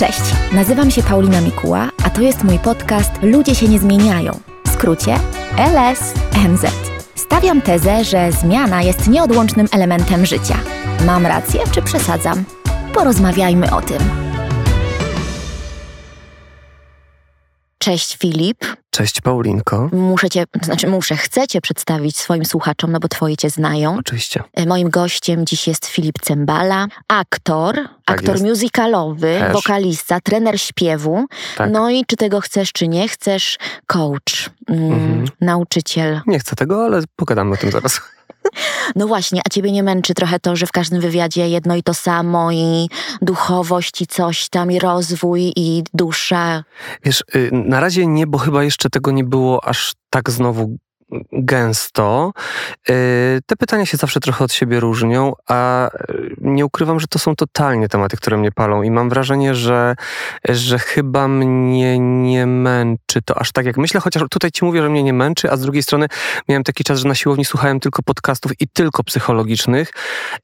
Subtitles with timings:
[0.00, 4.40] Cześć, nazywam się Paulina Mikuła, a to jest mój podcast Ludzie się nie zmieniają.
[4.66, 5.14] W skrócie
[5.56, 6.66] LSNZ.
[7.14, 10.56] Stawiam tezę, że zmiana jest nieodłącznym elementem życia.
[11.06, 12.44] Mam rację czy przesadzam?
[12.94, 14.29] Porozmawiajmy o tym.
[17.82, 18.64] Cześć Filip.
[18.90, 19.88] Cześć Paulinko.
[19.92, 23.96] Muszę cię, znaczy muszę, chcę cię przedstawić swoim słuchaczom, no bo twoje cię znają.
[23.98, 24.42] Oczywiście.
[24.54, 28.44] E, Moim gościem dziś jest Filip Cembala, aktor, aktor Tak jest.
[28.44, 29.52] musicalowy, Też.
[29.52, 31.26] wokalista, trener śpiewu.
[31.56, 31.70] Tak.
[31.70, 35.24] No i czy tego chcesz, czy nie chcesz, coach, mm, Mhm.
[35.40, 36.20] nauczyciel.
[36.26, 38.00] Nie chcę tego, ale pogadamy o tym zaraz.
[38.96, 41.94] No właśnie, a ciebie nie męczy trochę to, że w każdym wywiadzie jedno i to
[41.94, 42.88] samo i
[43.22, 46.64] duchowość i coś tam i rozwój i dusza.
[47.04, 50.76] Wiesz, y, na razie nie, bo chyba jeszcze tego nie było aż tak znowu
[51.32, 52.32] gęsto.
[52.90, 57.18] Y, Te pytania się zawsze trochę od siebie różnią, a y, nie ukrywam, że to
[57.18, 59.94] są totalnie tematy, które mnie palą i mam wrażenie, że,
[60.48, 64.88] że chyba mnie nie męczy to aż tak jak myślę, chociaż tutaj ci mówię, że
[64.88, 66.06] mnie nie męczy, a z drugiej strony
[66.48, 69.92] miałem taki czas, że na siłowni słuchałem tylko podcastów i tylko psychologicznych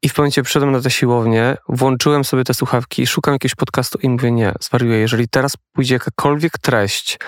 [0.03, 3.99] i w pewnym momencie przyszedłem na tę siłownię, włączyłem sobie te słuchawki, szukam jakiegoś podcastu
[4.03, 7.19] i mówię, nie, zwariuję, jeżeli teraz pójdzie jakakolwiek treść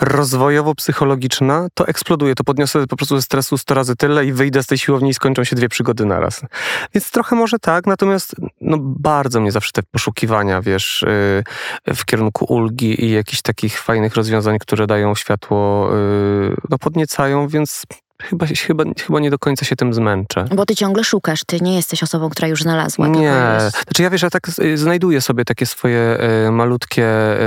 [0.00, 4.66] rozwojowo-psychologiczna, to eksploduje, to podniosę po prostu ze stresu 100 razy tyle i wyjdę z
[4.66, 6.40] tej siłowni i skończą się dwie przygody naraz.
[6.94, 11.04] Więc trochę może tak, natomiast no, bardzo mnie zawsze te poszukiwania, wiesz,
[11.86, 17.48] yy, w kierunku ulgi i jakichś takich fajnych rozwiązań, które dają światło, yy, no podniecają,
[17.48, 17.82] więc
[18.30, 20.44] chyba, chyba, chyba nie do końca się tym zmęczę.
[20.56, 23.08] Bo ty ciągle szukasz, ty nie jesteś osobą, która już znalazła.
[23.08, 23.22] Nie,
[23.54, 26.18] jest- znaczy ja wiesz, ja tak y, znajduję sobie takie swoje
[26.48, 27.04] y, malutkie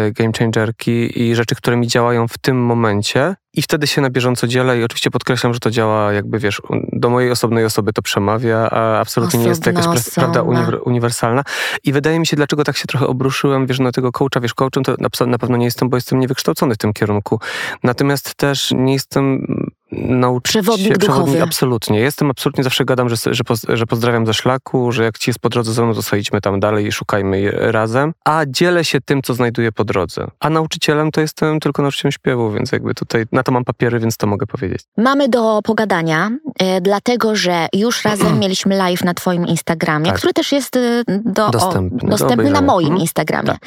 [0.08, 4.10] y, game changerki i rzeczy, które mi działają w tym momencie i wtedy się na
[4.10, 6.62] bieżąco dzielę i oczywiście podkreślam, że to działa jakby, wiesz,
[6.94, 10.80] do mojej osobnej osoby to przemawia, a absolutnie nie jest to jakaś pra- prawda uniwer-
[10.86, 11.44] uniwersalna
[11.84, 14.84] i wydaje mi się, dlaczego tak się trochę obruszyłem, wiesz, na tego coacha, wiesz, coachem
[14.84, 17.40] to na, na pewno nie jestem, bo jestem niewykształcony w tym kierunku,
[17.84, 19.46] natomiast też nie jestem
[19.92, 20.64] nauczycielem.
[20.66, 21.44] Przewodnik duchowy.
[21.44, 22.00] Absolutnie.
[22.00, 25.40] Jestem absolutnie, zawsze gadam, że, że, poz, że pozdrawiam ze szlaku, że jak ci jest
[25.40, 28.14] po drodze ze mną, to sobie idźmy tam dalej i szukajmy je razem.
[28.26, 30.28] A dzielę się tym, co znajduję po drodze.
[30.40, 34.18] A nauczycielem to jestem tylko nauczycielem śpiewu, więc jakby tutaj na to mam papiery, więc
[34.18, 34.82] to mogę powiedzieć.
[34.98, 40.18] Mamy do pogadania, e, dlatego że już razem mieliśmy live na Twoim Instagramie, Tak.
[40.18, 42.62] który też jest e, do, Dostępny, o, do dostępny na obejrzenia.
[42.62, 43.02] moim Mhm.
[43.02, 43.48] Instagramie.
[43.48, 43.60] Tak.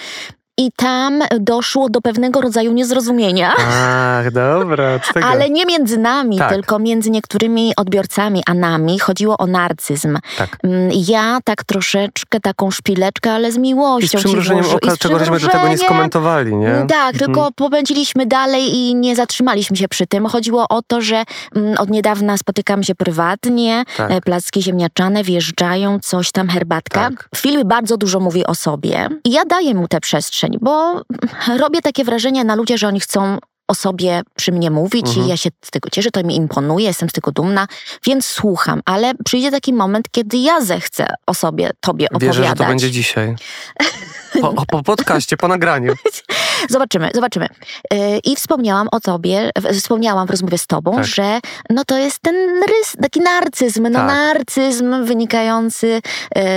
[0.63, 3.53] I tam doszło do pewnego rodzaju niezrozumienia.
[3.59, 5.01] Ach, dobra.
[5.25, 6.53] Ale nie między nami, Tak.
[6.53, 8.99] tylko między niektórymi odbiorcami, a nami.
[8.99, 10.19] Chodziło o narcyzm.
[10.39, 10.57] Tak.
[10.65, 14.95] Mm, Ja tak troszeczkę, taką szpileczkę, ale z miłością I z przymrużeniem włożę- i oka,
[14.95, 16.69] z czego żeśmy do tego nie skomentowali, nie?
[16.75, 17.19] Mm, Tak, Mhm.
[17.19, 20.27] tylko popędziliśmy dalej i nie zatrzymaliśmy się przy tym.
[20.27, 21.23] Chodziło o to, że
[21.57, 24.11] mm, od niedawna spotykamy się prywatnie, Tak.
[24.11, 27.01] e, placki ziemniaczane wjeżdżają, coś tam, herbatka.
[27.11, 27.29] Tak.
[27.37, 31.03] Filip bardzo dużo mówi o sobie i ja daję mu tę przestrzeń, bo
[31.59, 35.27] robię takie wrażenie na ludzie, że oni chcą o sobie przy mnie mówić Mhm.
[35.27, 37.67] i ja się z tego cieszę, to mi imponuje, jestem z tego dumna,
[38.07, 42.37] więc słucham, ale przyjdzie taki moment, kiedy ja zechcę o sobie, tobie opowiadać.
[42.37, 43.35] Wierzę, że to będzie dzisiaj.
[44.41, 45.95] Po, po podcaście, po nagraniu.
[46.71, 47.47] Zobaczymy, zobaczymy.
[47.93, 51.05] Yy, I wspomniałam o tobie, wspomniałam w rozmowie z tobą, Tak.
[51.05, 51.41] że
[51.71, 52.35] no to jest ten
[52.69, 54.07] rys, taki narcyzm, no Tak.
[54.07, 56.01] narcyzm wynikający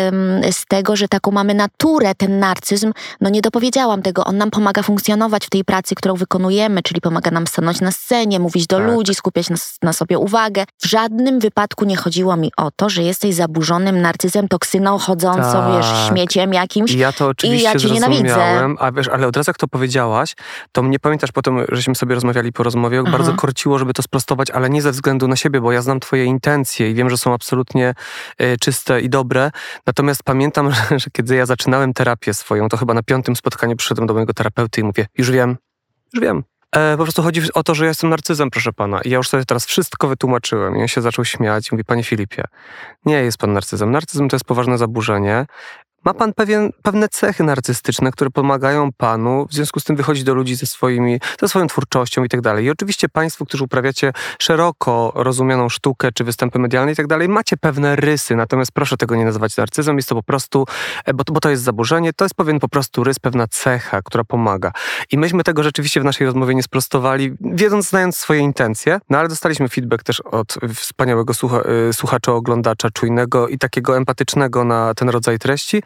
[0.10, 2.92] ym, z tego, że taką mamy naturę, ten narcyzm,
[3.22, 7.32] no nie dopowiedziałam tego, on nam pomaga funkcjonować w tej pracy, którą wykonujemy, czyli pomaga
[7.32, 8.88] nam stanąć na scenie, mówić do Tak.
[8.88, 10.64] ludzi, skupiać na, na sobie uwagę.
[10.82, 15.86] W żadnym wypadku nie chodziło mi o to, że jesteś zaburzonym narcyzem, toksyną chodzącą, wiesz,
[15.86, 16.10] Tak.
[16.10, 16.92] śmieciem jakimś.
[16.92, 18.76] I ja to oczywiście ja cię nienawidzę.
[18.80, 20.36] a wiesz, ale od razu jak to powiedziałaś,
[20.72, 23.12] to mnie pamiętasz potem, żeśmy sobie rozmawiali po rozmowie, Aha.
[23.12, 26.26] bardzo korciło, żeby to sprostować, ale nie ze względu na siebie, bo ja znam twoje
[26.26, 27.94] intencje i wiem, że są absolutnie
[28.38, 29.52] e, czyste i dobre.
[29.88, 34.08] Natomiast pamiętam, że, że kiedy ja zaczynałem terapię swoją, to chyba na piątym spotkaniu przyszedłem
[34.08, 35.58] do mojego terapeuty i mówię, już wiem,
[36.14, 36.44] już wiem.
[36.76, 39.02] E, po prostu chodzi o to, że ja jestem narcyzem, proszę pana.
[39.02, 40.78] I ja już sobie teraz wszystko wytłumaczyłem.
[40.78, 42.44] I on się zaczął śmiać mówi, panie Filipie,
[43.06, 43.92] nie jest pan narcyzem.
[43.92, 45.46] Narcyzm to jest poważne zaburzenie.
[46.06, 50.34] Ma pan pewien, pewne cechy narcystyczne, które pomagają panu w związku z tym wychodzić do
[50.34, 52.66] ludzi ze, swoimi, ze swoją twórczością i tak dalej.
[52.66, 57.58] I oczywiście państwo, którzy uprawiacie szeroko rozumianą sztukę czy występy medialne i tak dalej, macie
[57.58, 60.66] pewne rysy, natomiast proszę tego nie nazywać narcyzmem, jest to po prostu,
[61.06, 64.02] e, bo, to- bo to jest zaburzenie, to jest pewien po prostu rys, pewna cecha,
[64.02, 64.72] która pomaga.
[65.12, 69.30] I myśmy tego rzeczywiście w naszej rozmowie nie sprostowali, wiedząc, znając swoje intencje, no ale
[69.30, 75.10] dostaliśmy feedback też od wspaniałego słucha, y, słuchacza, oglądacza, czujnego i takiego empatycznego na ten
[75.10, 75.84] rodzaj treści,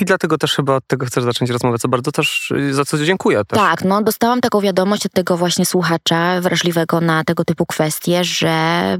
[0.00, 2.98] i dlatego też chyba od tego chcesz zacząć rozmowę, co bardzo też, y, za co
[2.98, 3.58] dziękuję też.
[3.58, 8.50] Tak, no dostałam taką wiadomość od tego właśnie słuchacza wrażliwego na tego typu kwestie, że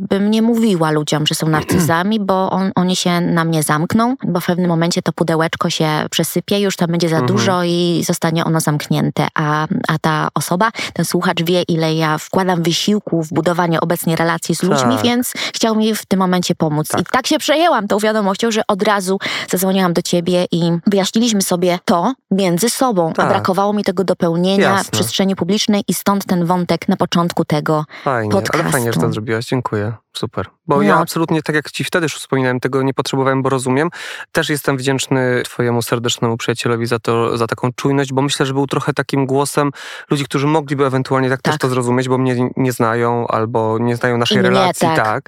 [0.01, 4.41] bym nie mówiła ludziom, że są narcyzami, bo on, oni się na mnie zamkną, bo
[4.41, 7.33] w pewnym momencie to pudełeczko się przesypie, już tam będzie za Mhm.
[7.39, 12.62] dużo i zostanie ono zamknięte, a, a ta osoba, ten słuchacz wie, ile ja wkładam
[12.62, 15.05] wysiłku w budowanie obecnie relacji z ludźmi, Tak.
[15.05, 16.89] więc chciał mi w tym momencie pomóc.
[16.89, 17.01] Tak.
[17.01, 19.19] I tak się przejęłam tą wiadomością, że od razu
[19.51, 23.29] zadzwoniłam do ciebie i wyjaśniliśmy sobie to między sobą, a Tak.
[23.29, 24.91] brakowało mi tego dopełnienia w Jasne.
[24.93, 27.85] przestrzeni publicznej i stąd ten wątek na początku tego.
[28.05, 28.70] Fajnie, ale podcastu.
[28.73, 29.93] fajnie, że to zrobiłaś, dziękuję.
[30.17, 30.47] Super.
[30.67, 30.83] Bo No.
[30.83, 33.89] ja absolutnie, tak jak ci wtedy już wspominałem, tego nie potrzebowałem, bo rozumiem.
[34.33, 38.67] Też jestem wdzięczny twojemu serdecznemu przyjacielowi za to, za taką czujność, bo myślę, że był
[38.67, 39.71] trochę takim głosem
[40.11, 41.61] ludzi, którzy mogliby ewentualnie tak, też Tak.
[41.61, 45.25] to zrozumieć, bo mnie nie znają albo nie znają naszej I relacji, tak.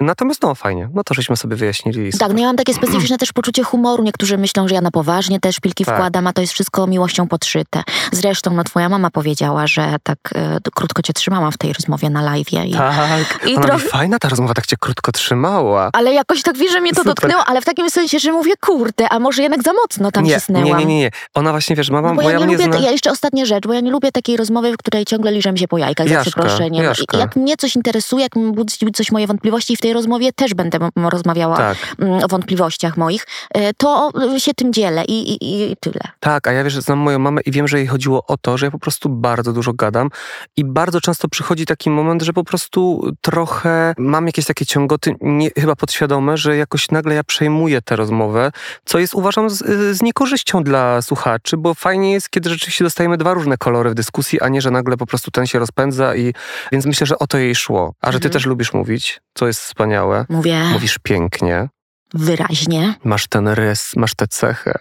[0.00, 2.08] Natomiast no fajnie, no to żeśmy sobie wyjaśnili.
[2.08, 2.34] i Tak, super.
[2.34, 4.02] no ja mam takie specyficzne też poczucie humoru.
[4.04, 5.94] Niektórzy myślą, że ja na poważnie też szpilki Tak.
[5.94, 7.82] wkładam, a to jest wszystko miłością podszyte.
[8.12, 12.22] Zresztą, no twoja mama powiedziała, że tak e, krótko cię trzymałam w tej rozmowie na
[12.22, 12.52] live.
[12.52, 12.72] I...
[12.74, 15.90] Tak, I trochę- fajna ta rozmowa, tak cię krótko trzymała.
[15.92, 17.14] Ale jakoś tak wie, że mnie to Super.
[17.14, 20.34] dotknęło, ale w takim sensie, że mówię, kurde, a może jednak za mocno tam nie,
[20.34, 20.64] cisnęłam.
[20.64, 21.10] nie, nie, nie, nie.
[21.34, 22.84] Ona właśnie, wiesz, mama, No bo bo ja, nie mnie lubię, zna...
[22.84, 25.68] ja jeszcze ostatnia rzecz, bo ja nie lubię takiej rozmowy, w której ciągle liżę się
[25.68, 26.84] po jajkach, za Jaszka, przeproszeniem.
[26.84, 27.18] Jaszka.
[27.18, 30.78] Jak mnie coś interesuje, jak budzi coś moje wątpliwości i w tej rozmowie też będę
[30.96, 31.76] rozmawiała Tak.
[31.98, 36.00] mm, o wątpliwościach moich, e, to e, się tym dzielę i, i, i tyle.
[36.20, 38.58] Tak, a ja wiesz, że znam moją mamę i wiem, że jej chodziło o to,
[38.58, 40.10] że ja po prostu bardzo dużo gadam
[40.56, 45.50] i bardzo często przychodzi taki moment, że po prostu trochę mam jakieś takie ciągoty, nie,
[45.58, 48.52] chyba podświadome, że jakoś nagle ja przejmuję tę rozmowę,
[48.84, 49.58] co jest uważam z,
[49.96, 54.40] z niekorzyścią dla słuchaczy, bo fajnie jest, kiedy rzeczywiście dostajemy dwa różne kolory w dyskusji,
[54.40, 56.34] a nie, że nagle po prostu ten się rozpędza i
[56.72, 57.94] więc myślę, że o to jej szło.
[58.00, 58.32] A że ty Mhm.
[58.32, 60.24] też lubisz mówić, co jest wspaniałe.
[60.28, 61.68] Mówię Mówisz pięknie,
[62.14, 62.94] wyraźnie.
[63.04, 64.78] masz ten rys, masz tę cechę.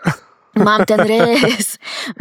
[0.56, 1.78] Mam ten rys.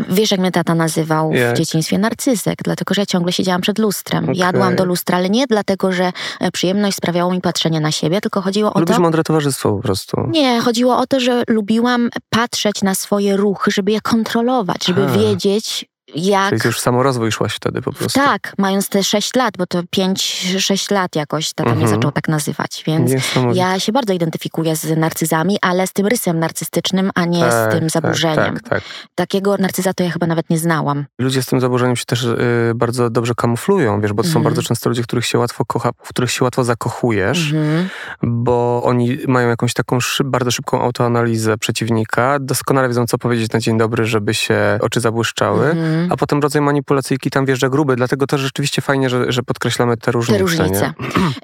[0.09, 1.57] Wiesz, jak mnie tata nazywał w Jak?
[1.57, 4.25] dzieciństwie narcyzek, dlatego że ja ciągle siedziałam przed lustrem.
[4.25, 4.37] Okej.
[4.37, 8.43] Jadłam do lustra, ale nie dlatego, że e, przyjemność sprawiało mi patrzenie na siebie, tylko
[8.43, 9.03] chodziło o Lubisz to.
[9.03, 10.17] mądre towarzystwo po prostu.
[10.31, 15.07] Nie, chodziło o to, że lubiłam patrzeć na swoje ruchy, żeby je kontrolować, żeby A.
[15.07, 15.85] wiedzieć,
[16.15, 16.51] jak.
[16.51, 18.21] Czyli już samorozwój szłaś wtedy po prostu.
[18.21, 21.95] Tak, mając te 6 lat, bo to 5-6 lat jakoś tata mnie Mhm.
[22.01, 23.13] zaczął tak nazywać, więc
[23.55, 27.91] ja się bardzo identyfikuję z narcyzami, ale z tym rysem narcystycznym, a nie z tym
[27.91, 28.37] zaburzeniem.
[28.55, 28.83] Tak, tak, tak.
[29.15, 31.05] Takiego narcyza to ja chyba nawet nie znałam.
[31.19, 32.39] Ludzie z tym zaburzeniem się też y,
[32.75, 34.45] bardzo dobrze kamuflują, wiesz, bo to są Mhm.
[34.45, 37.89] bardzo często ludzie, których się łatwo kocha, w których się łatwo zakochujesz, Mhm.
[38.23, 43.61] bo oni mają jakąś taką szyb, bardzo szybką autoanalizę przeciwnika, doskonale wiedzą, co powiedzieć na
[43.61, 46.13] dzień dobry, żeby się oczy zabłyszczały, Mhm.
[46.13, 50.13] a potem rodzaj manipulacyjki tam wjeżdża gruby, dlatego też rzeczywiście fajnie, że, że podkreślamy te
[50.13, 50.37] różnice.
[50.39, 50.95] Te różnice.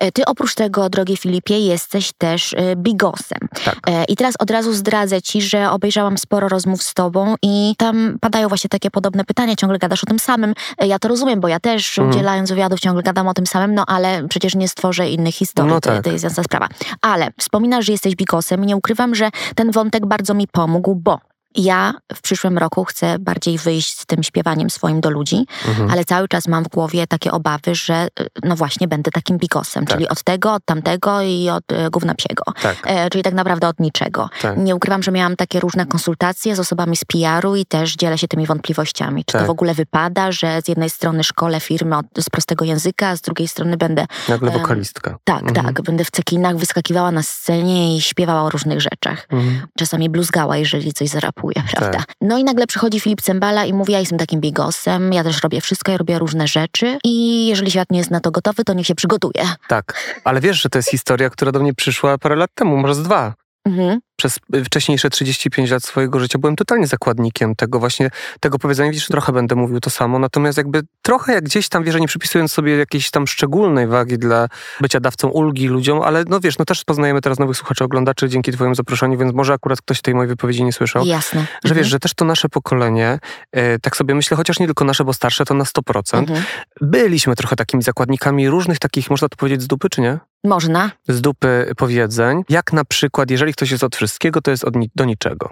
[0.01, 0.13] Nie?
[0.15, 3.39] Ty oprócz tego, drogi Filipie, jesteś też e, bigosem.
[3.65, 3.77] Tak.
[3.87, 8.17] E, I teraz od razu zdradzę ci, że obejrzałam sporo rozmów z tobą i tam
[8.21, 10.55] padają właśnie takie podobne pytania, ciągle gadasz o tym samym.
[10.79, 12.09] E, Ja to rozumiem, bo ja też Mhm.
[12.17, 15.81] udzielając wywiadów ciągle gadam o tym samym, no ale przecież nie stworzę innych historii, No
[15.81, 16.05] to, tak.
[16.05, 16.69] to jest jasna sprawa.
[17.03, 21.19] Ale wspominasz, że jesteś bigosem i nie ukrywam, że ten wątek bardzo mi pomógł, bo
[21.57, 25.91] ja w przyszłym roku chcę bardziej wyjść z tym śpiewaniem swoim do ludzi, Mhm.
[25.91, 29.85] ale cały czas mam w głowie takie obawy, że y, no właśnie będę takim bigosem,
[29.87, 29.95] Tak.
[29.97, 32.43] czyli od tego, od tamtego i od y, gówna psiego.
[32.63, 34.29] Tak, E, czyli tak naprawdę od niczego.
[34.43, 34.57] tak.
[34.59, 38.29] Nie ukrywam, że miałam takie różne konsultacje z osobami z PR-u i też dzielę się
[38.29, 39.25] tymi wątpliwościami.
[39.25, 39.41] Czy Tak.
[39.43, 43.17] to w ogóle wypada, że z jednej strony szkole firmy od, z prostego języka, a
[43.17, 45.19] z drugiej strony będę, Nagle wokalistka.
[45.25, 45.67] tak, Mhm.
[45.67, 49.27] tak, będę w cekinach wyskakiwała na scenie i śpiewała o różnych rzeczach.
[49.31, 49.67] Mhm.
[49.79, 51.09] Czasami bluzgała, jeżeli coś
[51.41, 51.99] zarapuje, prawda?
[51.99, 52.15] Tak.
[52.21, 55.61] No i nagle przychodzi Filip Cembala i mówi, ja jestem takim bigosem, ja też robię
[55.61, 58.87] wszystko, ja robię różne rzeczy i jeżeli świat nie jest na to gotowy, to niech
[58.87, 59.45] się przygotuje.
[59.69, 59.95] Tak,
[60.25, 63.03] ale wiesz, że to jest historia, która do mnie przyszła parę lat temu, może z
[63.03, 63.35] dwa.
[63.67, 64.01] Mhm.
[64.21, 68.11] Przez y, wcześniejsze 35 lat swojego życia byłem totalnie zakładnikiem tego właśnie,
[68.41, 68.91] tego powiedzenia.
[68.91, 72.53] Widzisz, trochę będę mówił to samo, natomiast jakby trochę jak gdzieś tam, wiesz, nie przypisując
[72.53, 74.49] sobie jakiejś tam szczególnej wagi dla
[74.81, 78.53] bycia dawcą ulgi ludziom, ale no wiesz, no też poznajemy teraz nowych słuchaczy, oglądaczy dzięki
[78.53, 81.05] twojemu zaproszeniu, więc może akurat ktoś tej mojej wypowiedzi nie słyszał.
[81.07, 81.41] Jasne.
[81.41, 81.87] Że wiesz, Mhm.
[81.87, 83.19] że też to nasze pokolenie,
[83.53, 86.43] e, tak sobie myślę, chociaż nie tylko nasze, bo starsze to na 100%, Mhm.
[86.81, 90.19] byliśmy trochę takimi zakładnikami różnych takich, można to powiedzieć, z dupy, czy nie?
[90.45, 90.91] Można.
[91.09, 94.91] z dupy powiedzeń, jak na przykład, jeżeli ktoś jest od wszystkiego, to jest od ni-
[94.95, 95.51] do niczego.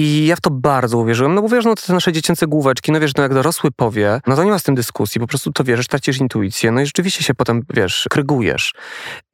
[0.00, 3.00] I ja w to bardzo uwierzyłem, no bo wiesz, no te nasze dziecięce główeczki, no
[3.00, 5.64] wiesz, no jak dorosły powie, no to nie ma z tym dyskusji, po prostu to
[5.64, 8.74] wierzysz, tracisz intuicję, no i rzeczywiście się potem, wiesz, krygujesz.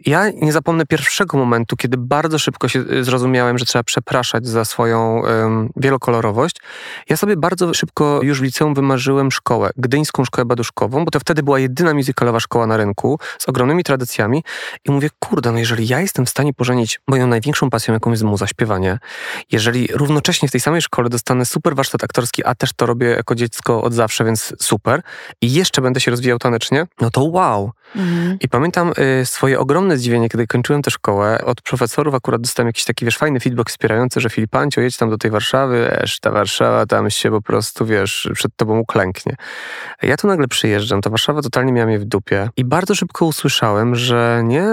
[0.06, 4.64] Ja nie zapomnę pierwszego momentu, kiedy bardzo szybko się y, zrozumiałem, że trzeba przepraszać za
[4.64, 5.22] swoją
[5.76, 6.56] wielokolorowość.
[7.08, 11.42] Ja sobie bardzo szybko już w liceum wymarzyłem szkołę, gdyńską szkołę baduszkową, bo to wtedy
[11.42, 14.44] była jedyna musicalowa szkoła na rynku z ogromnymi tradycjami
[14.84, 18.22] i mówię, kurde, no jeżeli ja jestem w stanie pożenić moją największą pasją, jaką jest
[18.22, 18.98] muza, śpiewanie,
[19.52, 23.34] jeżeli równocześnie w tej samej szkole dostanę super warsztat aktorski, a też to robię jako
[23.34, 25.02] dziecko od zawsze, więc super.
[25.40, 27.72] I jeszcze będę się rozwijał tanecznie, no to wow.
[27.96, 28.38] Mhm.
[28.40, 31.44] I pamiętam y, swoje ogromne zdziwienie, kiedy kończyłem tę szkołę.
[31.44, 35.18] Od profesorów akurat dostałem jakiś taki, wiesz, fajny feedback wspierający, że Filipancio, jedź tam do
[35.18, 39.36] tej Warszawy, wiesz, ta Warszawa tam się po prostu, wiesz, przed tobą uklęknie.
[40.02, 43.94] Ja tu nagle przyjeżdżam, ta Warszawa totalnie miała mnie w dupie i bardzo szybko usłyszałem,
[43.94, 44.66] że nie,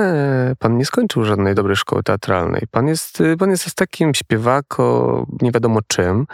[0.59, 2.61] pan nie skończył żadnej dobrej szkoły teatralnej.
[2.71, 6.25] Pan jest, y, pan jest takim śpiewako, nie wiadomo czym,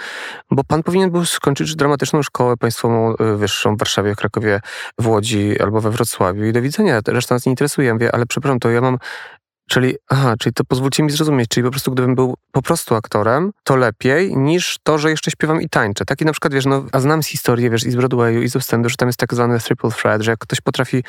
[0.51, 4.61] bo pan powinien był skończyć dramatyczną szkołę państwową y, wyższą w Warszawie, w Krakowie,
[4.99, 7.87] w Łodzi albo we Wrocławiu i do widzenia, reszta nas nie interesuje.
[7.87, 8.97] Ja mówię, ale przepraszam, to ja mam
[9.69, 13.51] Czyli, aha, czyli to pozwólcie mi zrozumieć, czyli po prostu gdybym był po prostu aktorem,
[13.63, 16.05] to lepiej niż to, że jeszcze śpiewam i tańczę.
[16.05, 18.53] Taki na przykład, wiesz, no, a znam z historii, wiesz, i z Broadwayu, i z
[18.53, 21.03] West Endu, że tam jest tak zwany triple threat, że jak ktoś potrafi,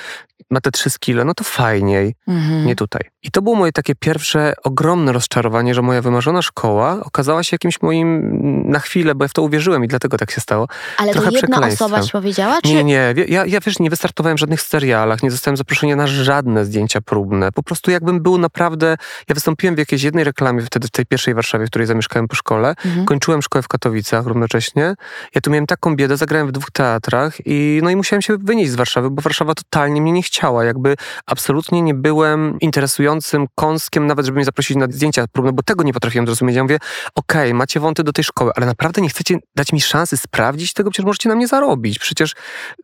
[0.50, 2.66] ma te trzy skille, no to fajniej, mhm.
[2.66, 3.02] nie tutaj.
[3.22, 7.82] I to było moje takie pierwsze ogromne rozczarowanie, że moja wymarzona szkoła okazała się jakimś
[7.82, 8.30] moim,
[8.70, 10.68] na chwilę, bo ja w to uwierzyłem i dlatego tak się stało.
[10.98, 12.58] Ale to jedna osoba ci powiedziała?
[12.62, 12.68] Czy...
[12.68, 16.64] Nie, nie, ja, ja wiesz, nie wystartowałem w żadnych serialach, nie zostałem zaproszony na żadne
[16.64, 17.52] zdjęcia próbne.
[17.52, 18.96] Po prostu jakbym był na naprawdę,
[19.28, 22.36] ja wystąpiłem w jakiejś jednej reklamie wtedy w tej pierwszej Warszawie, w której zamieszkałem po
[22.36, 22.68] szkole.
[22.68, 23.06] Mhm.
[23.06, 24.94] Kończyłem szkołę w Katowicach równocześnie.
[25.34, 28.70] Ja tu miałem taką biedę, zagrałem w dwóch teatrach i no i musiałem się wynieść
[28.70, 30.64] z Warszawy, bo Warszawa totalnie mnie nie chciała.
[30.64, 35.84] Jakby absolutnie nie byłem interesującym kąskiem, nawet żeby mnie zaprosić na zdjęcia próbne, bo tego
[35.84, 36.56] nie potrafiłem zrozumieć.
[36.56, 36.78] Ja mówię,
[37.14, 40.72] okej, okay, macie wąty do tej szkoły, ale naprawdę nie chcecie dać mi szansy sprawdzić
[40.72, 41.98] tego, przecież możecie na mnie zarobić.
[41.98, 42.34] Przecież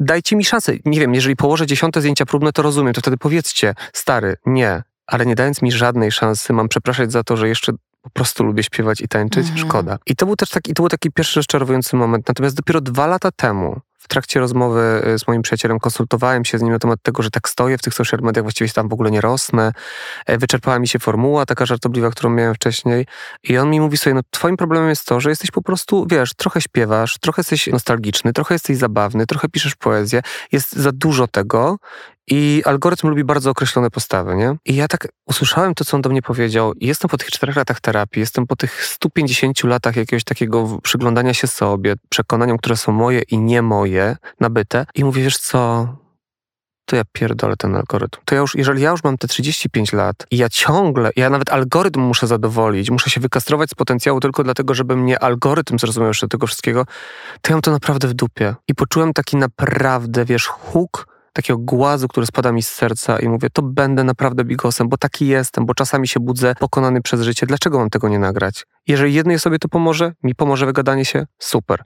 [0.01, 0.73] dajcie mi szansę.
[0.85, 5.27] Nie wiem, jeżeli położę dziesiąte zdjęcia próbne, to rozumiem, to wtedy powiedzcie, stary, nie, ale
[5.27, 7.73] nie dając mi żadnej szansy, mam przepraszać za to, że jeszcze
[8.03, 9.69] po prostu lubię śpiewać i tańczyć, mhm.
[9.69, 9.99] szkoda.
[10.07, 12.29] I to był też taki, to był taki pierwszy rozczarowujący moment.
[12.29, 16.63] Natomiast dopiero dwa lata temu, w trakcie rozmowy y, z moim przyjacielem, konsultowałem się z
[16.63, 19.11] nim na temat tego, że tak stoję w tych social mediach, właściwie tam w ogóle
[19.11, 19.73] nie rosnę.
[20.27, 23.07] E, wyczerpała mi się formuła taka żartobliwa, którą miałem wcześniej.
[23.43, 26.35] I on mi mówi sobie, no twoim problemem jest to, że jesteś po prostu, wiesz,
[26.35, 30.23] trochę śpiewasz, trochę jesteś nostalgiczny, trochę jesteś zabawny, trochę piszesz poezję.
[30.53, 31.79] Jest za dużo tego
[32.31, 34.57] i algorytm lubi bardzo określone postawy, nie?
[34.65, 36.73] I ja tak usłyszałem to, co on do mnie powiedział.
[36.81, 41.47] Jestem po tych czterech latach terapii, jestem po tych 150 latach jakiegoś takiego przyglądania się
[41.47, 44.87] sobie, przekonaniom, które są moje i nie moje, nabyte.
[44.95, 45.89] I mówię, wiesz co,
[46.87, 48.21] to ja pierdolę ten algorytm.
[48.25, 51.51] To ja już, jeżeli ja już mam te 35 lat i ja ciągle, ja nawet
[51.51, 56.29] algorytm muszę zadowolić, muszę się wykastrować z potencjału tylko dlatego, żeby mnie algorytm zrozumiał jeszcze
[56.29, 56.85] tego wszystkiego,
[57.41, 58.55] to ja mam to naprawdę w dupie.
[58.69, 63.49] I poczułem taki naprawdę, wiesz, huk takiego głazu, który spada mi z serca i mówię,
[63.53, 67.47] to będę naprawdę bigosem, bo taki jestem, bo czasami się budzę pokonany przez życie.
[67.47, 68.67] Dlaczego mam tego nie nagrać?
[68.87, 71.83] Jeżeli jednej osobie to pomoże, mi pomoże wygadanie się, super.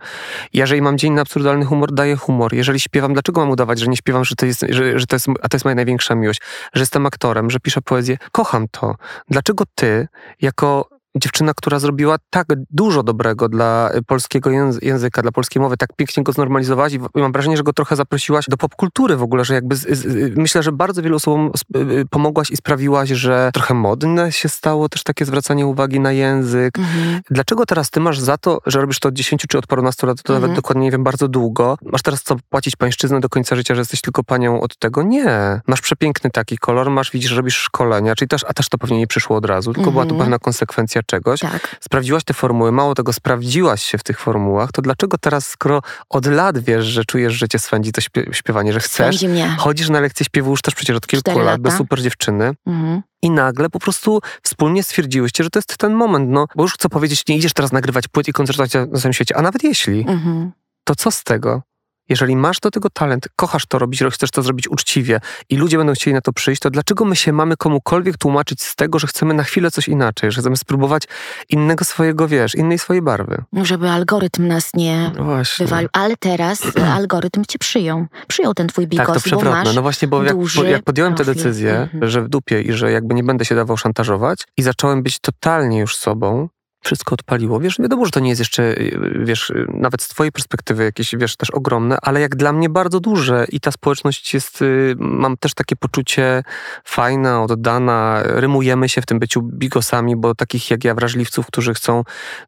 [0.53, 2.55] Jeżeli mam dzień na absurdalny humor, daję humor.
[2.55, 5.27] Jeżeli śpiewam, dlaczego mam udawać, że nie śpiewam, że to jest, że, że to jest,
[5.43, 6.41] a to jest moja największa miłość,
[6.75, 8.17] że jestem aktorem, że piszę poezję?
[8.33, 8.95] Kocham to.
[9.29, 10.09] Dlaczego ty,
[10.41, 14.51] jako dziewczyna, która zrobiła tak dużo dobrego dla polskiego
[14.83, 18.45] języka, dla polskiej mowy, tak pięknie go znormalizowałaś i mam wrażenie, że go trochę zaprosiłaś
[18.49, 22.51] do popkultury w ogóle, że jakby z, z, myślę, że bardzo wielu osobom y, pomogłaś
[22.51, 26.79] i sprawiłaś, że trochę modne się stało też takie zwracanie uwagi na język.
[26.79, 27.21] Mhm.
[27.31, 30.23] Dlaczego teraz ty masz za to, że robisz to od 10 czy od parunastu lat,
[30.23, 30.43] to mhm.
[30.43, 33.81] nawet dokładnie nie wiem, bardzo długo, masz teraz co płacić pańszczyznę do końca życia, że
[33.81, 35.03] jesteś tylko panią od tego?
[35.03, 35.61] Nie.
[35.67, 39.07] Masz przepiękny taki kolor, masz, widzisz, robisz szkolenia, czyli też, a też to pewnie nie
[39.07, 39.93] przyszło od razu, tylko mhm.
[39.93, 40.21] była to mhm.
[40.21, 41.41] pewna konsekwencja czegoś.
[41.41, 41.77] Tak.
[41.81, 46.27] Sprawdziłaś te formuły, mało tego, sprawdziłaś się w tych formułach, to dlaczego teraz, skoro od
[46.27, 48.01] lat wiesz, że czujesz, że cię swędzi to
[48.33, 49.25] śpiewanie, że chcesz,
[49.59, 51.59] chodzisz na lekcje śpiewu już też przecież od kilku lat, lata.
[51.59, 53.03] do super dziewczyny, mhm.
[53.23, 56.89] I nagle po prostu wspólnie stwierdziłyście, że to jest ten moment, no, bo już chcę
[56.89, 60.53] powiedzieć, nie idziesz teraz nagrywać płyt i koncertować na całym świecie, a nawet jeśli, mhm.
[60.85, 61.63] to co z tego?
[62.11, 65.93] Jeżeli masz do tego talent, kochasz to robić, chcesz to zrobić uczciwie i ludzie będą
[65.93, 69.35] chcieli na to przyjść, to dlaczego my się mamy komukolwiek tłumaczyć z tego, że chcemy
[69.35, 71.03] na chwilę coś inaczej, że chcemy spróbować
[71.49, 73.45] innego swojego, wiesz, innej swojej barwy?
[73.63, 75.89] Żeby algorytm nas nie no wywalił.
[75.93, 76.63] Ale teraz
[76.99, 78.07] algorytm cię przyjął.
[78.27, 79.73] Przyjął ten twój bigos, Tak, to przewrotne.
[79.75, 82.11] No właśnie, bo jak, jak podjąłem tę decyzję, mhm.
[82.11, 85.79] że w dupie i że jakby nie będę się dawał szantażować i zacząłem być totalnie
[85.79, 86.49] już sobą,
[86.81, 87.61] wszystko odpaliło.
[87.61, 91.15] Wiesz, wiadomo, że to nie jest jeszcze, y, wiesz, y, nawet z twojej perspektywy jakieś,
[91.17, 95.37] wiesz, też ogromne, ale jak dla mnie bardzo duże i ta społeczność jest, y, mam
[95.37, 96.43] też takie poczucie
[96.85, 102.05] fajna, oddana, rymujemy się w tym byciu bigosami, bo takich jak ja wrażliwców, którzy chcą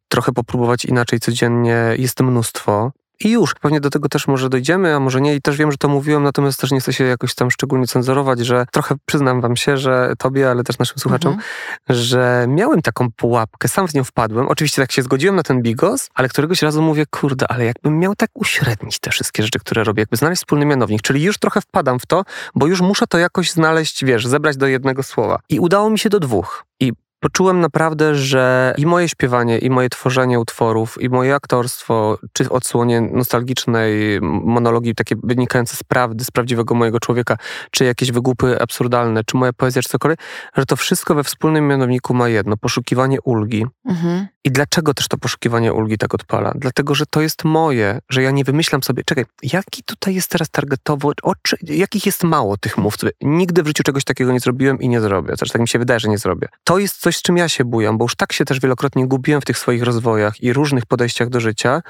[0.08, 2.92] trochę popróbować inaczej codziennie, jest mnóstwo.
[3.24, 5.34] I już, pewnie do tego też może dojdziemy, a może nie.
[5.34, 8.38] I też wiem, że to mówiłem, natomiast też nie chcę się jakoś tam szczególnie cenzurować,
[8.40, 11.48] że trochę przyznam wam się, że tobie, ale też naszym słuchaczom, mhm.
[11.88, 14.48] że miałem taką pułapkę, sam w nią wpadłem.
[14.48, 18.14] Oczywiście tak się zgodziłem na ten bigos, ale któregoś razu mówię, kurde, ale jakbym miał
[18.14, 21.98] tak uśrednić te wszystkie rzeczy, które robię, jakby znaleźć wspólny mianownik, czyli już trochę wpadam
[21.98, 22.24] w to,
[22.54, 25.38] bo już muszę to jakoś znaleźć, wiesz, zebrać do jednego słowa.
[25.48, 26.64] I udało mi się do dwóch.
[26.80, 32.50] I poczułem naprawdę, że i moje śpiewanie, i moje tworzenie utworów, i moje aktorstwo, czy
[32.50, 37.36] odsłonie nostalgicznej monologii takie wynikające z prawdy, z prawdziwego mojego człowieka,
[37.70, 40.20] czy jakieś wygłupy absurdalne, czy moja poezja, czy cokolwiek,
[40.56, 43.66] że to wszystko we wspólnym mianowniku ma jedno, poszukiwanie ulgi.
[43.84, 44.26] Mhm.
[44.44, 46.52] I dlaczego też to poszukiwanie ulgi tak odpala?
[46.54, 50.50] Dlatego, że to jest moje, że ja nie wymyślam sobie, czekaj, jaki tutaj jest teraz
[50.50, 53.10] targetowo, oczy, jakich jest mało tych mówców.
[53.20, 55.36] Nigdy w życiu czegoś takiego nie zrobiłem i nie zrobię.
[55.36, 56.48] Znaczy, tak mi się wydaje, że nie zrobię.
[56.64, 59.40] To jest coś, z czym ja się bujam, bo już tak się też wielokrotnie gubiłem
[59.40, 61.82] w tych swoich rozwojach i różnych podejściach do życia,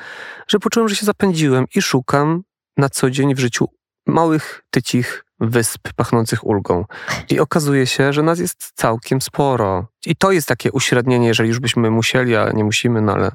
[0.49, 2.43] że poczułem, że się zapędziłem i szukam
[2.77, 3.69] na co dzień w życiu
[4.07, 6.85] małych, tycich wysp pachnących ulgą.
[7.31, 9.92] I okazuje się, że nas jest całkiem sporo.
[10.07, 13.31] I to jest takie uśrednienie, jeżeli już byśmy musieli, a nie musimy, no ale,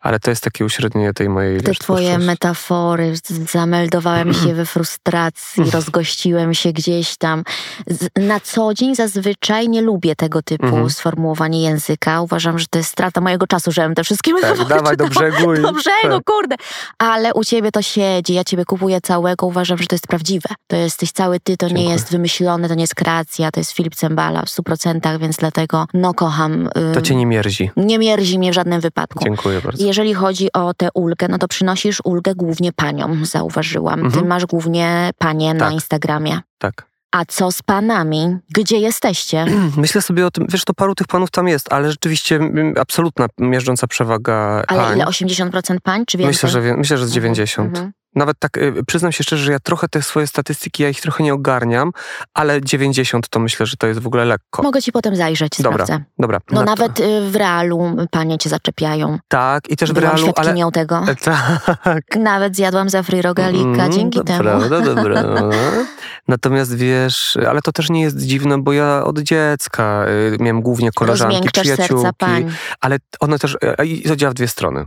[0.00, 3.14] ale to jest takie uśrednienie tej mojej Te twoje metafory,
[3.52, 7.44] zameldowałem się we frustracji, rozgościłem się gdzieś tam.
[8.16, 10.90] Na co dzień zazwyczaj nie lubię tego typu mhm.
[10.90, 12.22] sformułowania języka.
[12.22, 15.54] Uważam, że to jest strata mojego czasu, żebym te wszystkie tak, metafory dawaj do brzegu.
[15.54, 16.24] Do brzegu, tak.
[16.24, 16.56] kurde.
[16.98, 20.48] Ale u ciebie to siedzi, ja ciebie kupuję całego, uważam, że to jest prawdziwe.
[20.66, 21.88] To jesteś cały ty, to Dziękuję.
[21.88, 25.36] nie jest wymyślone, to nie jest kreacja, to jest Filip Cembala w stu procentach, więc
[25.36, 26.68] dlatego no kocham.
[26.94, 27.70] To cię nie mierzi.
[27.76, 29.24] Nie mierzi mnie w żadnym wypadku.
[29.24, 29.86] Dziękuję bardzo.
[29.86, 34.00] Jeżeli chodzi o tę ulgę, no to przynosisz ulgę głównie paniom, zauważyłam.
[34.00, 34.12] Mhm.
[34.12, 35.60] Ty masz głównie panie tak.
[35.60, 36.40] na Instagramie.
[36.58, 36.92] Tak.
[37.12, 38.36] A co z panami?
[38.54, 39.46] Gdzie jesteście?
[39.76, 42.40] Myślę sobie o tym, wiesz, to paru tych panów tam jest, ale rzeczywiście
[42.80, 44.96] absolutna miażdżąca przewaga Ale pań.
[44.96, 45.04] ile?
[45.04, 46.28] 80% pań, czy więcej?
[46.32, 47.68] Myślę, że, myślę, że z 90.
[47.68, 51.00] Mhm nawet tak, y, przyznam się szczerze, że ja trochę te swoje statystyki, ja ich
[51.00, 51.92] trochę nie ogarniam,
[52.34, 54.62] ale 90 to myślę, że to jest w ogóle lekko.
[54.62, 56.04] Mogę ci potem zajrzeć, dobra, sprawdzę.
[56.18, 56.40] Dobra.
[56.50, 57.04] No Na nawet to...
[57.04, 59.18] Y, w realu panie cię zaczepiają.
[59.28, 60.72] Tak, i też Byłam w realu, ale...
[60.72, 61.04] tego.
[61.84, 62.16] Tak.
[62.16, 64.38] Nawet zjadłam za free rogalika mm, dzięki temu.
[64.38, 65.22] Prawda, dobra.
[66.28, 70.04] Natomiast wiesz, ale to też nie jest dziwne, bo ja od dziecka
[70.34, 72.26] y, miałem głównie koleżanki, przyjaciółki.
[72.80, 74.86] Ale one też, i to działa w dwie strony.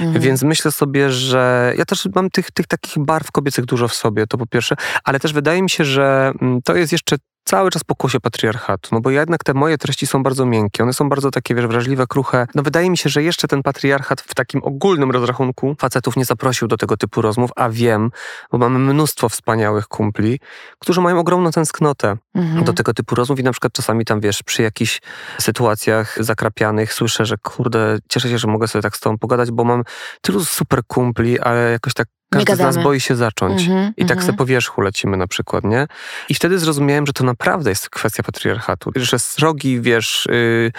[0.00, 0.20] Mhm.
[0.20, 4.26] Więc myślę sobie, że ja też mam tych, tych takich barw kobiecych dużo w sobie,
[4.26, 7.16] to po pierwsze, ale też wydaje mi się, że mm, to jest jeszcze
[7.48, 11.08] cały czas pokłosie patriarchatu, no bo jednak te moje treści są bardzo miękkie, one są
[11.08, 12.46] bardzo takie, wiesz, wrażliwe, kruche.
[12.54, 16.68] No wydaje mi się, że jeszcze ten patriarchat w takim ogólnym rozrachunku facetów nie zaprosił
[16.68, 18.10] do tego typu rozmów, a wiem,
[18.52, 20.40] bo mamy mnóstwo wspaniałych kumpli,
[20.78, 22.64] którzy mają ogromną tęsknotę mhm.
[22.64, 25.00] do tego typu rozmów i na przykład czasami tam, wiesz, przy jakichś
[25.40, 29.64] sytuacjach zakrapianych słyszę, że kurde, cieszę się, że mogę sobie tak z tobą pogadać, bo
[29.64, 29.84] mam
[30.20, 33.66] tylu super kumpli, ale jakoś tak każdy z nas boi się zacząć.
[33.66, 34.26] Mm -hmm, I tak mm -hmm.
[34.26, 35.86] se po wierzchu lecimy na przykład, nie?
[36.28, 38.90] I wtedy zrozumiałem, że to naprawdę jest kwestia patriarchatu.
[38.96, 40.72] Że srogi, wiesz, yy,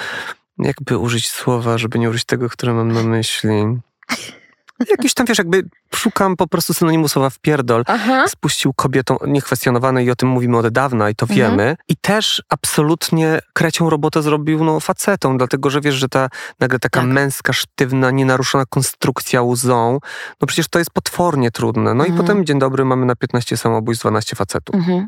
[0.60, 3.52] jakby użyć słowa, żeby nie użyć tego, które mam na myśli.
[4.90, 5.64] Jakiś tam, wiesz, jakby
[5.96, 7.84] szukam po prostu synonimu słowa wpierdol.
[7.88, 8.28] Aha.
[8.28, 11.38] Spuścił kobietą niekwestionowane i o tym mówimy od dawna i to mhm.
[11.38, 11.76] wiemy.
[11.88, 17.00] I też absolutnie krecią robotę zrobił no, facetą, dlatego że wiesz, że ta nagle taka
[17.00, 17.10] tak.
[17.10, 20.00] męska, sztywna, nienaruszona konstrukcja łzą,
[20.42, 21.94] no przecież to jest potwornie trudne.
[21.94, 22.14] No mhm.
[22.14, 24.76] i potem dzień dobry, mamy na 15 samobójstw 12 facetów.
[24.76, 25.08] Mhm,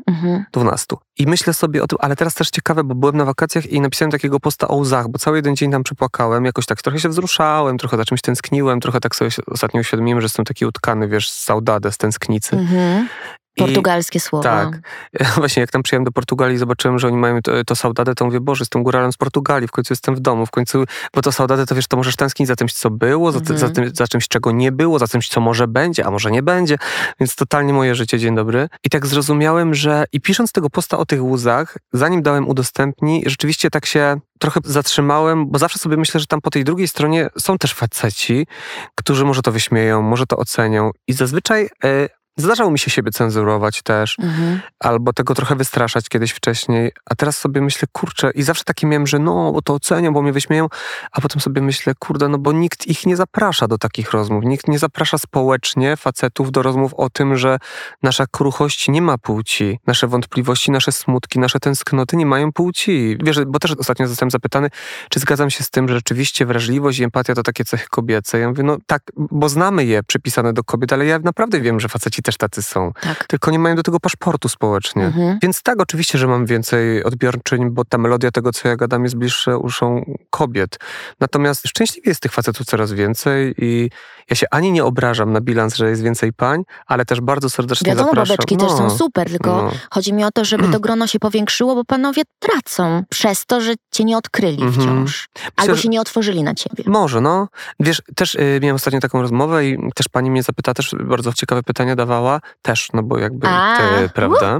[0.52, 0.86] 12.
[0.90, 1.12] Mhm.
[1.18, 4.10] I myślę sobie o tym, ale teraz też ciekawe, bo byłem na wakacjach i napisałem
[4.10, 7.78] takiego posta o łzach, bo cały jeden dzień tam przypłakałem, jakoś tak trochę się wzruszałem,
[7.78, 9.30] trochę za czymś tęskniłem, trochę tak sobie
[9.62, 12.56] ostatnio uświadomiłem, że jestem taki utkany, wiesz, z saudade, z tęsknicy.
[12.56, 13.08] Mhm.
[13.56, 14.42] Portugalskie słowo.
[14.42, 14.80] Tak.
[15.36, 18.40] Właśnie jak tam przyjechałem do Portugalii zobaczyłem, że oni mają to, to saudade, to mówię,
[18.40, 20.84] Boże, jestem góralem z Portugalii, w końcu jestem w domu, w końcu,
[21.14, 23.72] bo to saudade to wiesz, to możesz tęsknić za czymś, co było, za, za, mhm.
[23.72, 26.76] tym, za czymś, czego nie było, za czymś, co może będzie, a może nie będzie,
[27.20, 28.68] więc totalnie moje życie, dzień dobry.
[28.84, 33.70] I tak zrozumiałem, że i pisząc tego posta o tych łzach, zanim dałem udostępni, rzeczywiście
[33.70, 37.58] tak się trochę zatrzymałem, bo zawsze sobie myślę, że tam po tej drugiej stronie są
[37.58, 38.46] też faceci,
[38.94, 41.68] którzy może to wyśmieją, może to ocenią i zazwyczaj...
[41.84, 44.60] Yy, Zdarzało mi się siebie cenzurować też, mhm.
[44.78, 49.06] albo tego trochę wystraszać kiedyś wcześniej, a teraz sobie myślę, kurczę, i zawsze takie miałem,
[49.06, 50.68] że no, bo to ocenią, bo mnie wyśmieją,
[51.12, 54.68] a potem sobie myślę, kurde, no bo nikt ich nie zaprasza do takich rozmów, nikt
[54.68, 57.58] nie zaprasza społecznie facetów do rozmów o tym, że
[58.02, 63.18] nasza kruchość nie ma płci, nasze wątpliwości, nasze smutki, nasze tęsknoty nie mają płci.
[63.24, 64.68] Wiesz, bo też ostatnio zostałem zapytany,
[65.10, 68.38] czy zgadzam się z tym, że rzeczywiście wrażliwość i empatia to takie cechy kobiece.
[68.38, 71.88] Ja mówię, no tak, bo znamy je przypisane do kobiet, ale ja naprawdę wiem, że
[71.88, 72.92] faceci też tacy są.
[73.00, 73.26] Tak.
[73.26, 75.04] Tylko nie mają do tego paszportu społecznie.
[75.04, 75.38] Mhm.
[75.42, 79.16] Więc tak, oczywiście, że mam więcej odbiorczyń, bo ta melodia tego, co ja gadam, jest
[79.16, 80.78] bliższa uszą kobiet.
[81.20, 83.90] Natomiast szczęśliwie jest tych facetów coraz więcej i
[84.32, 87.86] Ja się ani nie obrażam na bilans, że jest więcej pań, ale też bardzo serdecznie
[87.90, 88.36] Wiadomo, zapraszam.
[88.36, 89.70] babeczki no, też są super, tylko no.
[89.90, 93.72] chodzi mi o to, żeby to grono się powiększyło, bo panowie tracą przez to, że
[93.90, 94.72] cię nie odkryli Mhm.
[94.72, 95.28] wciąż.
[95.56, 96.84] Albo się nie otworzyli na ciebie.
[96.86, 97.48] Może, no.
[97.80, 101.62] Wiesz, też y, miałem ostatnio taką rozmowę i też pani mnie zapytała, też bardzo ciekawe
[101.62, 104.58] pytania dawała, też, no bo jakby, te, prawda?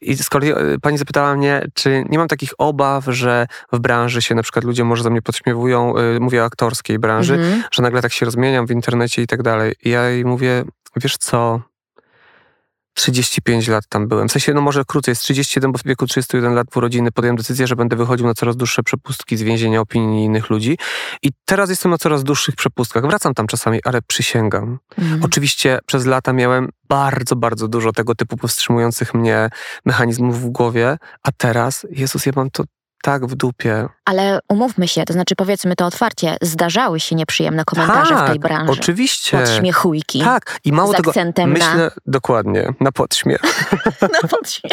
[0.00, 4.22] I z kolei y, pani zapytała mnie, czy nie mam takich obaw, że w branży
[4.22, 7.62] się na przykład ludzie może za mnie podśmiewują, y, mówię o aktorskiej branży, Mhm.
[7.72, 9.74] że nagle tak się rozmieniam w internecie i tak dalej.
[9.84, 10.64] I ja jej mówię,
[10.96, 11.60] wiesz co,
[12.94, 14.28] 35 lat tam byłem.
[14.28, 17.36] W sensie, no może krócej, z 31, bo w wieku 31 lat w urodziny podjąłem
[17.36, 20.78] decyzję, że będę wychodził na coraz dłuższe przepustki z więzienia opinii innych ludzi.
[21.22, 23.06] I teraz jestem na coraz dłuższych przepustkach.
[23.06, 24.78] Wracam tam czasami, ale przysięgam.
[24.98, 25.22] Mhm.
[25.22, 29.48] Oczywiście przez lata miałem bardzo, bardzo dużo tego typu powstrzymujących mnie
[29.84, 32.64] mechanizmów w głowie, a teraz, Jezus, ja mam to
[33.04, 33.88] tak w dupie.
[34.04, 38.72] Ale umówmy się, to znaczy powiedzmy to otwarcie, zdarzały się nieprzyjemne komentarze w tej branży.
[38.80, 39.38] Oczywiście.
[39.38, 40.20] Podśmiechujki.
[40.20, 43.40] Tak, i mało z tego, akcentem myślę, dokładnie, na podśmiech.
[44.22, 44.72] na podśmiech.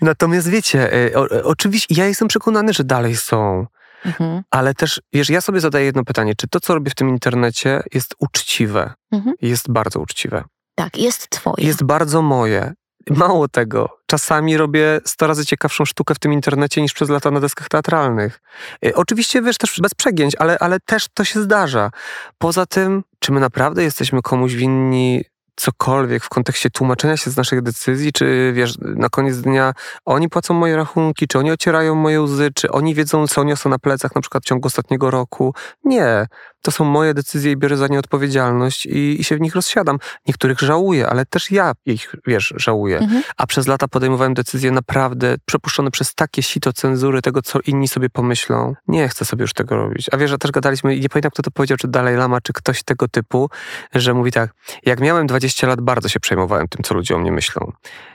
[0.00, 3.66] Natomiast wiecie, y, o, o, oczywiście ja jestem przekonany, że dalej są,
[4.04, 4.42] Mhm.
[4.50, 7.82] ale też, wiesz, ja sobie zadaję jedno pytanie, czy to, co robię w tym internecie
[7.94, 8.92] jest uczciwe?
[9.12, 9.36] Mhm.
[9.42, 10.44] Jest bardzo uczciwe.
[10.74, 11.66] Tak, jest twoje.
[11.66, 12.72] Jest bardzo moje.
[13.10, 17.40] Mało tego, czasami robię 100 razy ciekawszą sztukę w tym internecie niż przez lata na
[17.40, 18.40] deskach teatralnych.
[18.84, 21.90] Y, Oczywiście, wiesz, też bez przegięć, ale, ale też to się zdarza.
[22.38, 25.24] Poza tym, czy my naprawdę jesteśmy komuś winni
[25.58, 29.72] cokolwiek w kontekście tłumaczenia się z naszych decyzji, czy wiesz, na koniec dnia
[30.04, 33.78] oni płacą moje rachunki, czy oni ocierają moje łzy, czy oni wiedzą, co niosą na
[33.78, 35.54] plecach na przykład w ciągu ostatniego roku.
[35.84, 36.26] Nie.
[36.62, 39.98] To są moje decyzje i biorę za nie odpowiedzialność i, i się w nich rozsiadam.
[40.26, 42.98] Niektórych żałuję, ale też ja ich, wiesz, żałuję.
[42.98, 43.22] Mhm.
[43.36, 48.10] A przez lata podejmowałem decyzje naprawdę przepuszczone przez takie sito cenzury tego, co inni sobie
[48.10, 48.74] pomyślą.
[48.88, 50.06] Nie chcę sobie już tego robić.
[50.12, 52.52] A wiesz, że też gadaliśmy, i nie pamiętam, kto to powiedział, czy Dalaj Lama, czy
[52.52, 53.50] ktoś tego typu,
[53.94, 54.50] że mówi tak,
[54.86, 57.72] jak miałem 20 lat, bardzo się przejmowałem tym, co ludzie o mnie myślą.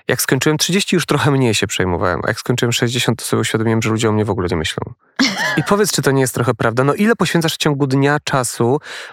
[0.08, 3.82] Jak skończyłem 30, już trochę mniej się przejmowałem, a jak skończyłem 60, to sobie uświadomiłem,
[3.82, 4.94] że ludzie o mnie w ogóle nie myślą.
[5.58, 6.84] I powiedz, czy to nie jest trochę prawda?
[6.84, 8.33] No ile poświęcasz w ciągu dnia czasu?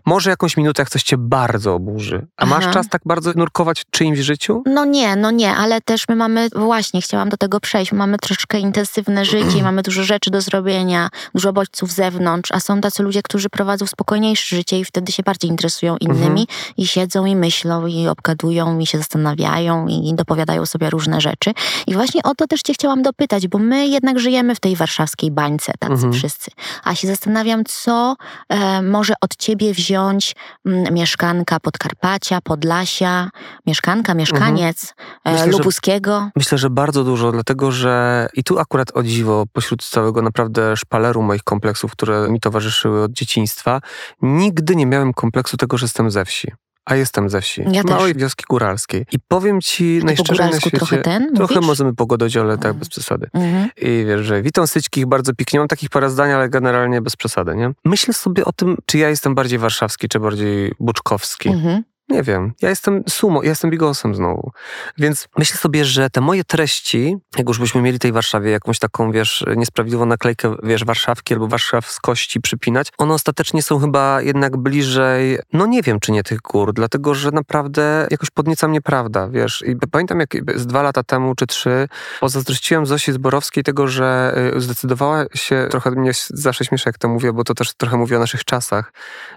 [0.07, 2.27] Może jakąś minutę, jak coś cię bardzo oburzy.
[2.37, 2.73] A masz Aha.
[2.73, 4.63] czas tak bardzo nurkować w czyimś życiu?
[4.67, 8.59] No nie, no nie, ale też my mamy, właśnie chciałam do tego przejść, mamy troszkę
[8.59, 13.03] intensywne życie i mamy dużo rzeczy do zrobienia, dużo bodźców z zewnątrz, a są tacy
[13.03, 17.87] ludzie, którzy prowadzą spokojniejsze życie i wtedy się bardziej interesują innymi i siedzą i myślą
[17.87, 21.53] i obgadują i się zastanawiają i dopowiadają sobie różne rzeczy.
[21.87, 25.31] I właśnie o to też cię chciałam dopytać, bo my jednak żyjemy w tej warszawskiej
[25.31, 26.13] bańce, tacy Mhm.
[26.13, 26.51] wszyscy.
[26.85, 28.17] A się zastanawiam, co
[28.49, 33.31] e, może od ciebie wziąć mm, mieszkanka Podkarpacia, Podlasia,
[33.67, 34.95] mieszkanka, mieszkaniec
[35.25, 36.31] e, Myślę, że- Lubuskiego.
[36.37, 41.23] Myślę, że bardzo dużo, dlatego że i tu akurat o dziwo, pośród całego naprawdę szpaleru
[41.23, 43.81] moich kompleksów, które mi towarzyszyły od dzieciństwa,
[44.23, 46.49] nigdy nie miałem kompleksu tego, że jestem ze wsi.
[46.91, 47.63] A jestem ze wsi.
[47.73, 47.91] Ja też.
[47.91, 49.07] małej wioski góralskiej.
[49.13, 50.77] I powiem ci po najszczerzej na świecie...
[50.77, 51.67] trochę ten, Trochę mówisz?
[51.69, 52.79] możemy pogodować, ale tak Mhm.
[52.79, 53.29] bez przesady.
[53.33, 53.69] Mhm.
[53.77, 55.59] I wiesz, że witam syćkich bardzo piknie.
[55.59, 57.71] Mam takich parę zdań, ale generalnie bez przesady, nie?
[57.85, 61.49] Myślę sobie o tym, czy ja jestem bardziej warszawski, czy bardziej buczkowski.
[61.49, 61.83] Mhm.
[62.11, 62.53] Nie wiem.
[62.63, 64.53] Ja jestem sumo, ja jestem bigosem znowu.
[64.99, 69.13] Więc myślę sobie, że te moje treści, jak już byśmy mieli tej Warszawie jakąś taką,
[69.13, 75.67] wiesz, niesprawiedliwą naklejkę, wiesz, warszawki albo warszawskości przypinać, one ostatecznie są chyba jednak bliżej, no
[75.67, 79.65] nie wiem, czy nie tych gór, dlatego, że naprawdę jakoś podnieca mnie prawda, wiesz.
[79.67, 81.89] I pamiętam, jak z dwa lata temu, czy trzy,
[82.21, 87.33] pozazdrościłem Zosi Zborowskiej tego, że y, zdecydowała się, trochę mnie zawsze śmieszę, jak to mówię,
[87.33, 88.93] bo to też trochę mówi o naszych czasach,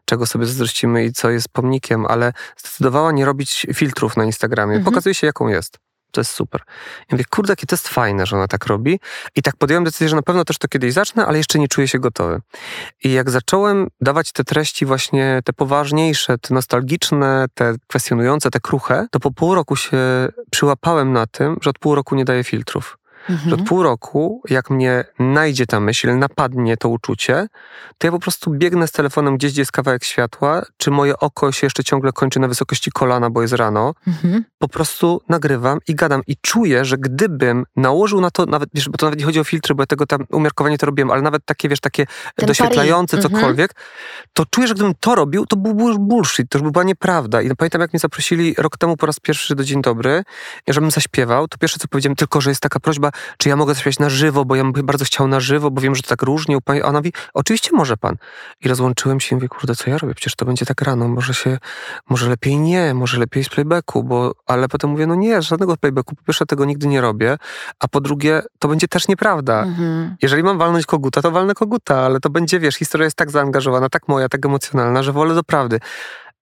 [0.06, 2.34] czego sobie zazdrościmy i co jest pomnikiem, ale
[2.64, 4.76] zdecydowała nie robić filtrów na Instagramie.
[4.76, 4.86] Mhm.
[4.86, 5.78] Pokazuje się, jaką jest.
[6.12, 6.62] To jest super.
[7.10, 9.00] I mówię, kurde, jakie to jest fajne, że ona tak robi.
[9.36, 11.88] I tak podjąłem decyzję, że na pewno też to kiedyś zacznę, ale jeszcze nie czuję
[11.88, 12.42] się gotowy.
[13.04, 19.08] I jak zacząłem dawać te treści właśnie, te poważniejsze, te nostalgiczne, te kwestionujące, te kruche,
[19.12, 19.98] to po pół roku się
[20.52, 22.98] przyłapałem na tym, że od pół roku nie daję filtrów.
[23.30, 23.54] Że Mhm.
[23.54, 27.48] od pół roku, jak mnie najdzie ta myśl, napadnie to uczucie,
[27.98, 31.52] to ja po prostu biegnę z telefonem gdzieś, gdzie jest kawałek światła, czy moje oko
[31.52, 34.44] się jeszcze ciągle kończy na wysokości kolana, bo jest rano, Mhm.
[34.60, 38.98] po prostu nagrywam i gadam i czuję, że gdybym nałożył na to, nawet, wiesz, bo
[38.98, 41.46] to nawet nie chodzi o filtry, bo ja tego tam umiarkowanie to robiłem, ale nawet
[41.46, 42.06] takie, wiesz, takie
[42.36, 43.26] Ten doświetlające pari.
[43.26, 43.42] Mhm.
[43.42, 43.76] cokolwiek,
[44.34, 47.42] to czuję, że gdybym to robił, to już bullshit, to już by była nieprawda.
[47.42, 50.24] I pamiętam, jak mnie zaprosili rok temu po raz pierwszy do Dzień Dobry,
[50.68, 54.00] żebym zaśpiewał, to pierwsze, co powiedziałem, tylko, że jest taka prośba, czy ja mogę zaśpiewać
[54.00, 56.58] na żywo, bo ja bym bardzo chciał na żywo, bo wiem, że to tak różnie.
[56.68, 58.16] A ona mówi, oczywiście może pan.
[58.62, 60.16] I rozłączyłem się i mówię, kurde, co ja robię?
[60.16, 61.58] Przecież to będzie tak rano, może się,
[62.10, 66.16] może lepiej nie, może lepiej z playbacku, bo, ale potem mówię, no nie, żadnego playbacku.
[66.16, 67.38] Po pierwsze, tego nigdy nie robię,
[67.80, 69.64] a po drugie, to będzie też nieprawda.
[69.64, 70.16] Mhm.
[70.22, 73.90] Jeżeli mam walnąć koguta, to walnę koguta, ale to będzie, wiesz, historia jest tak zaangażowana,
[73.90, 75.80] tak moja, tak emocjonalna, że wolę do prawdy.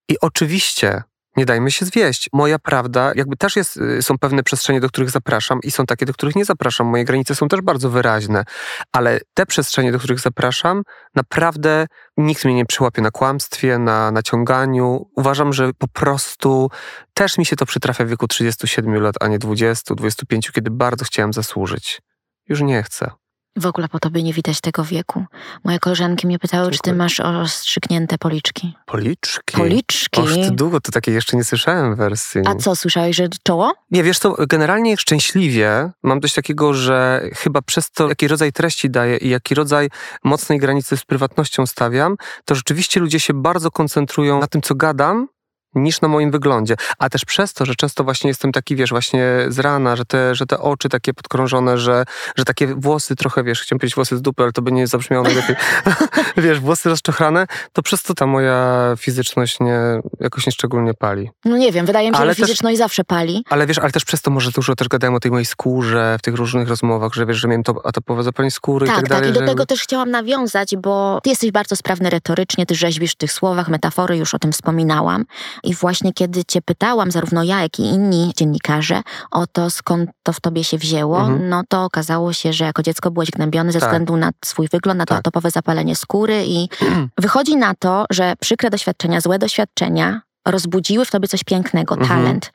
[0.08, 1.02] I oczywiście
[1.36, 2.28] nie dajmy się zwieść.
[2.32, 6.06] Moja prawda, jakby też jest, y, są pewne przestrzenie, do których zapraszam i są takie,
[6.06, 6.86] do których nie zapraszam.
[6.86, 8.44] Moje granice są też bardzo wyraźne,
[8.92, 10.82] ale te przestrzenie, do których zapraszam,
[11.14, 15.10] naprawdę nikt mnie nie przyłapie na kłamstwie, na naciąganiu.
[15.16, 16.70] Uważam, że po prostu
[17.14, 21.04] też mi się to przytrafia w wieku 37 lat, a nie 20, 25, kiedy bardzo
[21.04, 22.00] chciałem zasłużyć.
[22.48, 23.21] Już nie chcę.
[23.56, 25.24] W ogóle po tobie nie widać tego wieku.
[25.64, 26.78] Moje koleżanki mnie pytały, Dziękuję.
[26.78, 28.74] czy ty masz rozstrzygnięte policzki.
[28.86, 29.56] Policzki?
[29.56, 30.20] Policzki.
[30.20, 32.40] Och, ty długo, to takiej jeszcze nie słyszałem wersji.
[32.46, 33.72] A co, słyszałeś, że czoło?
[33.90, 38.90] Nie, wiesz to generalnie szczęśliwie mam coś takiego, że chyba przez to, jaki rodzaj treści
[38.90, 39.88] daję i jaki rodzaj
[40.24, 45.28] mocnej granicy z prywatnością stawiam, to rzeczywiście ludzie się bardzo koncentrują na tym, co gadam,
[45.74, 46.76] niż na moim wyglądzie.
[46.98, 50.34] A też przez to, że często właśnie jestem taki, wiesz, właśnie z rana, że te,
[50.34, 52.04] że te oczy takie podkrążone, że,
[52.36, 55.24] że takie włosy trochę, wiesz, chciałem powiedzieć włosy z dupy, ale to by nie zabrzmiało
[55.24, 55.56] najlepiej.
[56.36, 59.80] wiesz, włosy rozczochrane, to przez to ta moja fizyczność nie,
[60.20, 61.30] jakoś nieszczególnie pali.
[61.44, 63.44] No nie wiem, wydaje mi się, ale że fizyczność też, zawsze pali.
[63.50, 66.22] Ale wiesz, ale też przez to może dużo też gadałem o tej mojej skórze w
[66.22, 69.10] tych różnych rozmowach, że wiesz, że miałem to atopowe zapalenie skóry tak, i tak, tak
[69.10, 69.32] dalej.
[69.32, 73.12] Tak, i do tego też chciałam nawiązać, bo ty jesteś bardzo sprawny retorycznie, ty rzeźbisz
[73.12, 75.24] w tych słowach, metafory, już o tym wspominałam.
[75.62, 80.32] I właśnie kiedy cię pytałam, zarówno ja, jak i inni dziennikarze, o to, skąd to
[80.32, 81.48] w tobie się wzięło, mhm.
[81.48, 83.88] no to okazało się, że jako dziecko byłeś gnębiony ze tak.
[83.88, 85.18] względu na swój wygląd, na to tak.
[85.18, 86.68] atopowe zapalenie skóry i
[87.18, 92.20] wychodzi na to, że przykre doświadczenia, złe doświadczenia rozbudziły w tobie coś pięknego, mhm.
[92.20, 92.52] talent.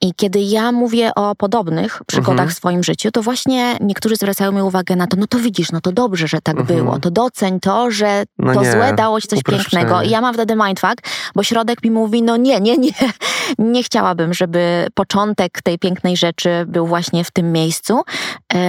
[0.00, 2.48] I kiedy ja mówię o podobnych przygodach mhm.
[2.48, 5.80] w swoim życiu, to właśnie niektórzy zwracają mi uwagę na to, no to widzisz, no
[5.80, 6.78] to dobrze, że tak mhm.
[6.78, 8.72] było, to doceń to, że no to nie.
[8.72, 10.02] złe dało ci coś pięknego.
[10.02, 10.96] I ja mam wtedy mindfuck,
[11.34, 12.92] bo środek mi mówi, no nie, nie, nie,
[13.58, 18.02] nie chciałabym, żeby początek tej pięknej rzeczy był właśnie w tym miejscu.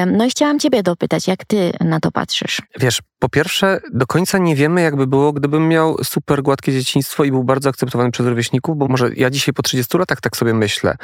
[0.07, 2.61] No i chciałam ciebie dopytać, jak ty na to patrzysz?
[2.79, 7.31] Wiesz, po pierwsze, do końca nie wiemy, jakby było, gdybym miał super gładkie dzieciństwo i
[7.31, 10.95] był bardzo akceptowany przez rówieśników, bo może ja dzisiaj po 30 latach tak sobie myślę,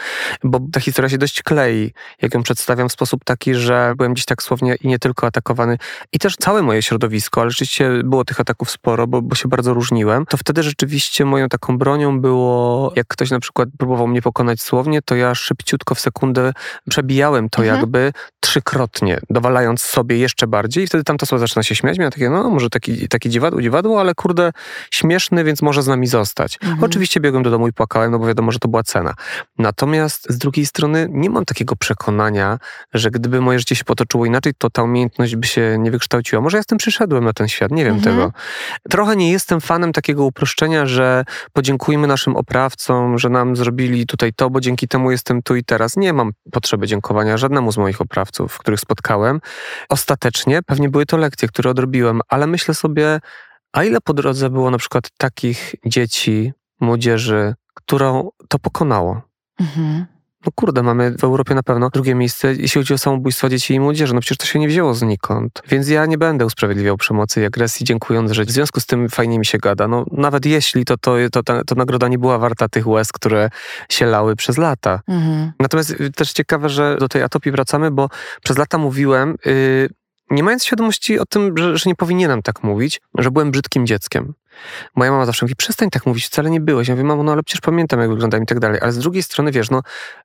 [0.43, 4.25] bo ta historia się dość klei, jak ją przedstawiam w sposób taki, że byłem gdzieś
[4.25, 5.77] tak słownie i nie tylko atakowany,
[6.13, 9.73] i też całe moje środowisko, ale rzeczywiście było tych ataków sporo, bo, bo się bardzo
[9.73, 14.61] różniłem, to wtedy rzeczywiście moją taką bronią było, jak ktoś na przykład próbował mnie pokonać
[14.61, 16.53] słownie, to ja szybciutko w sekundę
[16.89, 17.79] przebijałem to mhm.
[17.79, 22.49] jakby trzykrotnie, dowalając sobie jeszcze bardziej i wtedy tamta słowa zaczyna się śmiać, takie, no
[22.49, 24.51] może taki, taki dziwadło, dziwadło, ale kurde,
[24.91, 26.57] śmieszny, więc może z nami zostać.
[26.63, 26.83] Mhm.
[26.83, 29.13] Oczywiście biegłem do domu i płakałem, no bo wiadomo, że to była cena.
[29.57, 32.59] Natomiast z drugiej strony nie mam takiego przekonania,
[32.93, 36.41] że gdyby moje życie się potoczyło inaczej, to ta umiejętność by się nie wykształciła.
[36.41, 38.15] Może ja z tym przyszedłem na ten świat, nie wiem mhm.
[38.15, 38.31] tego.
[38.89, 44.49] Trochę nie jestem fanem takiego uproszczenia, że podziękujmy naszym oprawcom, że nam zrobili tutaj to,
[44.49, 45.97] bo dzięki temu jestem tu i teraz.
[45.97, 49.41] Nie mam potrzeby dziękowania żadnemu z moich oprawców, których spotkałem.
[49.89, 51.96] Ostatecznie pewnie były to lekcje, które odrobiłem,
[52.27, 53.19] ale myślę sobie,
[53.71, 59.21] a ile po drodze było na przykład takich dzieci, młodzieży, którą to pokonało?
[59.59, 60.05] Mhm.
[60.45, 63.79] No kurde, mamy w Europie na pewno drugie miejsce, jeśli chodzi o samobójstwa dzieci i
[63.79, 64.13] młodzieży.
[64.13, 65.61] No przecież to się nie wzięło znikąd.
[65.67, 69.39] Więc ja nie będę usprawiedliwiał przemocy i agresji, dziękując, że w związku z tym fajnie
[69.39, 69.87] mi się gada.
[69.87, 73.49] No nawet jeśli, to, to, to, to, to nagroda nie była warta tych łez, które
[73.89, 75.01] się lały przez lata.
[75.07, 75.51] Mhm.
[75.59, 78.09] Natomiast też ciekawe, że do tej atopii wracamy, bo
[78.43, 79.35] przez lata mówiłem...
[79.45, 79.89] Yy,
[80.31, 84.33] nie mając świadomości o tym, że, że, nie powinienem tak mówić, że byłem brzydkim dzieckiem.
[84.95, 86.87] Moja mama zawsze mówi, przestań tak mówić, wcale nie byłeś.
[86.87, 88.79] Ja mówię, mamo, no ale przecież pamiętam, jak wyglądam i tak dalej.
[88.81, 89.81] Ale z drugiej strony, wiesz, no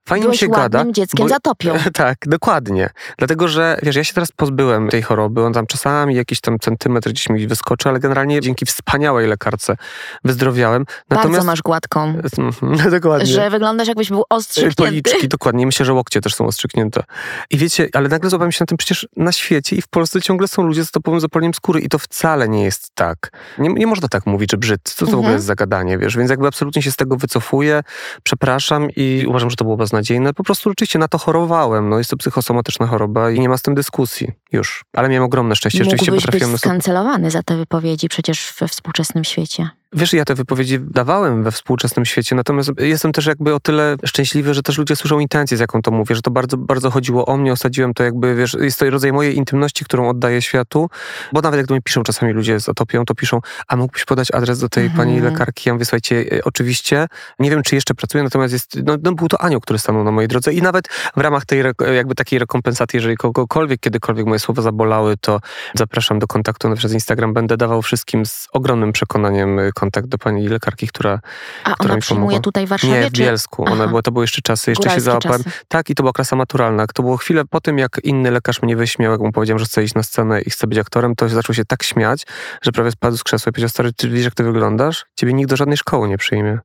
[0.09, 0.85] fajnie mi się gada.
[0.91, 1.29] dzieckiem bo...
[1.29, 1.75] zatopią.
[1.95, 2.91] tak, dokładnie.
[3.19, 5.45] Dlatego, że wiesz, ja się teraz pozbyłem tej choroby.
[5.45, 9.77] On tam czasami jakiś tam centymetr gdzieś mi wyskoczy, ale generalnie dzięki wspaniałej lekarce
[10.25, 10.85] wyzdrowiałem.
[11.11, 11.33] Natomiast...
[11.33, 12.15] Bardzo masz gładką.
[12.91, 13.27] dokładnie.
[13.27, 14.83] Że wyglądasz jakbyś był ostrzyknięty.
[14.83, 15.67] Policzki, dokładnie.
[15.67, 17.03] Myślę, że łokcie też są ostrzyknięte.
[17.51, 20.49] I wiecie, ale nagle złapałem się na tym przecież na świecie i w Polsce ciągle
[20.49, 23.31] są ludzie z topowym zapaleniem skóry i to wcale nie jest tak.
[23.59, 25.11] Nie, nie można tak mówić, że brzydcy co to mhm.
[25.11, 25.37] w ogóle mhm.
[25.37, 26.17] jest zagadanie, wiesz?
[26.17, 27.83] Więc jakby absolutnie się z tego wycofuję,
[28.23, 30.35] przepraszam i uważam, że to było beznadziejne.
[30.35, 31.89] Po prostu rzeczywiście na to chorowałem.
[31.89, 34.85] No jest to psychosomatyczna choroba i nie ma z tym dyskusji już.
[34.93, 35.79] Ale miałem ogromne szczęście.
[35.79, 36.53] Mógłbyś rzeczywiście potrafiłem...
[36.53, 39.71] być skancelowany za te wypowiedzi przecież we współczesnym świecie.
[39.95, 44.55] Wiesz, ja te wypowiedzi dawałem we współczesnym świecie, natomiast jestem też jakby o tyle szczęśliwy,
[44.55, 47.37] że też ludzie słyszą intencję, z jaką to mówię, że to bardzo, bardzo chodziło o
[47.37, 50.91] mnie, osadziłem to jakby, wiesz, jest to rodzaj mojej intymności, którą oddaję światu,
[51.33, 54.31] bo nawet jak do mnie piszą czasami ludzie z Atopią, to piszą, a mógłbyś podać
[54.31, 54.99] adres do tej mhm.
[54.99, 55.69] pani lekarki?
[55.69, 57.07] Ja mówię, słuchajcie, e, oczywiście,
[57.39, 60.11] nie wiem, czy jeszcze pracuję, natomiast jest, no, no, był to anioł, który stanął na
[60.11, 61.63] mojej drodze i nawet w ramach tej
[61.97, 65.41] jakby takiej rekompensaty, jeżeli kogokolwiek, kiedykolwiek moje słowa zabolały, to
[65.75, 70.19] zapraszam do kontaktu no, przez Instagram, będę dawał wszystkim z ogromnym przekonaniem e, kontakt do
[70.19, 71.21] pani lekarki która,
[71.65, 73.01] A która ona mi przyjmuje tutaj w Warszawie?
[73.01, 73.65] Nie, w Bielsku.
[73.65, 75.45] One były, to były jeszcze czasy, jeszcze Góralskie się załapałem.
[75.45, 75.57] Czasy.
[75.69, 76.87] Tak, i to była klasa maturalna.
[76.87, 79.85] To było chwilę po tym, jak inny lekarz mnie wyśmiał, jak mu powiedziałem, że chcę
[79.85, 82.27] iść na scenę i chcę być aktorem, to zaczął się tak śmiać,
[82.63, 85.05] że prawie spadł z krzesła i powiedział, stary, ty widzisz, jak ty wyglądasz?
[85.17, 86.59] Ciebie nikt do żadnej szkoły nie przyjmie.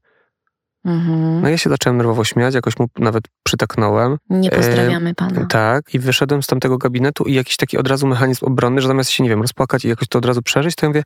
[0.86, 1.41] Mhm.
[1.41, 4.17] No ja się zacząłem nerwowo śmiać, jakoś mu nawet przytaknąłem.
[4.30, 5.45] Nie pozdrawiamy pana.
[5.45, 9.10] Tak, i wyszedłem z tamtego gabinetu i jakiś taki od razu mechanizm obronny, że zamiast
[9.10, 11.03] się, nie wiem, rozpłakać i jakoś to od razu przeżyć, to ja mówię,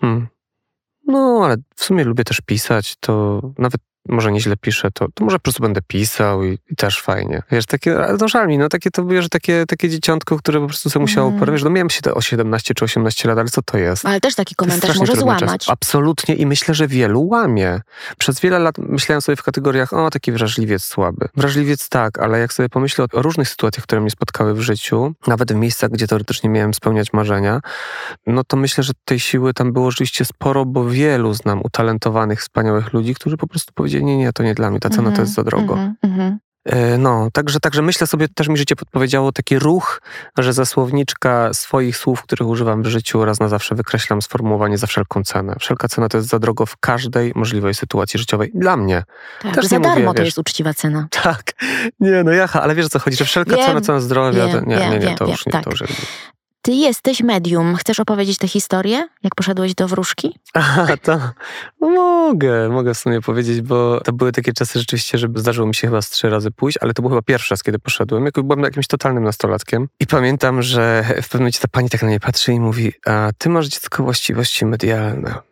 [0.00, 0.26] hmm,
[1.06, 5.36] no ale w sumie lubię też pisać, to nawet może nieźle piszę, to, to może
[5.38, 7.42] po prostu będę pisał i, i też fajnie.
[7.50, 10.90] Wiesz, takie, to żal mi, no takie to wiesz, takie, takie dzieciątko, które po prostu
[10.90, 11.52] sobie musiało Mm.
[11.52, 14.06] Wiesz, no miałem się te o 17 czy 18 lat, ale co to jest?
[14.06, 15.40] Ale też taki komentarz może trudny czas.
[15.40, 15.64] złamać.
[15.68, 17.80] Absolutnie i myślę, że wielu łamie.
[18.18, 21.28] Przez wiele lat myślałem sobie w kategoriach, o taki wrażliwiec słaby.
[21.36, 25.14] Wrażliwiec tak, ale jak sobie pomyślę o, o różnych sytuacjach, które mnie spotkały w życiu,
[25.26, 27.60] nawet w miejscach, gdzie teoretycznie miałem spełniać marzenia,
[28.26, 32.92] no to myślę, że tej siły tam było rzeczywiście sporo, bo wielu znam utalentowanych, wspaniałych
[32.92, 35.22] ludzi, którzy po prostu powiedzieli, nie, nie, to nie dla mnie, ta cena Mhm, to
[35.22, 35.72] jest za drogo.
[35.72, 36.38] mhm, mhm.
[36.64, 40.02] E, No, także, także myślę sobie, też mi życie podpowiedziało taki ruch,
[40.38, 44.86] że ze słowniczka swoich słów, których używam w życiu, raz na zawsze wykreślam sformułowanie za
[44.86, 45.56] wszelką cenę.
[45.60, 48.50] Wszelka cena to jest za drogo w każdej możliwej sytuacji życiowej.
[48.54, 49.02] Dla mnie.
[49.42, 51.06] Tak, Też za nie darmo mówię, to wiesz, jest uczciwa cena.
[51.22, 51.42] Tak.
[52.00, 54.52] Nie, no jacha, ale wiesz o co chodzi, że wszelka Wiem, cena, cena zdrowia, to
[54.52, 55.64] wiem, nie, nie, nie, wiem, to wiem, już nie, tak.
[55.64, 55.86] to już nie.
[56.62, 57.76] Ty jesteś medium.
[57.76, 59.08] Chcesz opowiedzieć tę historię?
[59.22, 60.38] Jak poszedłeś do wróżki?
[60.54, 61.18] Aha, to
[61.80, 65.74] no mogę, mogę w sumie powiedzieć, bo to były takie czasy rzeczywiście, że zdarzyło mi
[65.74, 68.24] się chyba z trzy razy pójść, ale to był chyba pierwszy raz, kiedy poszedłem.
[68.24, 72.08] Jak byłem jakimś totalnym nastolatkiem i pamiętam, że w pewnym momencie ta pani tak na
[72.08, 75.51] mnie patrzy i mówi, a ty masz dziecko właściwości medialne.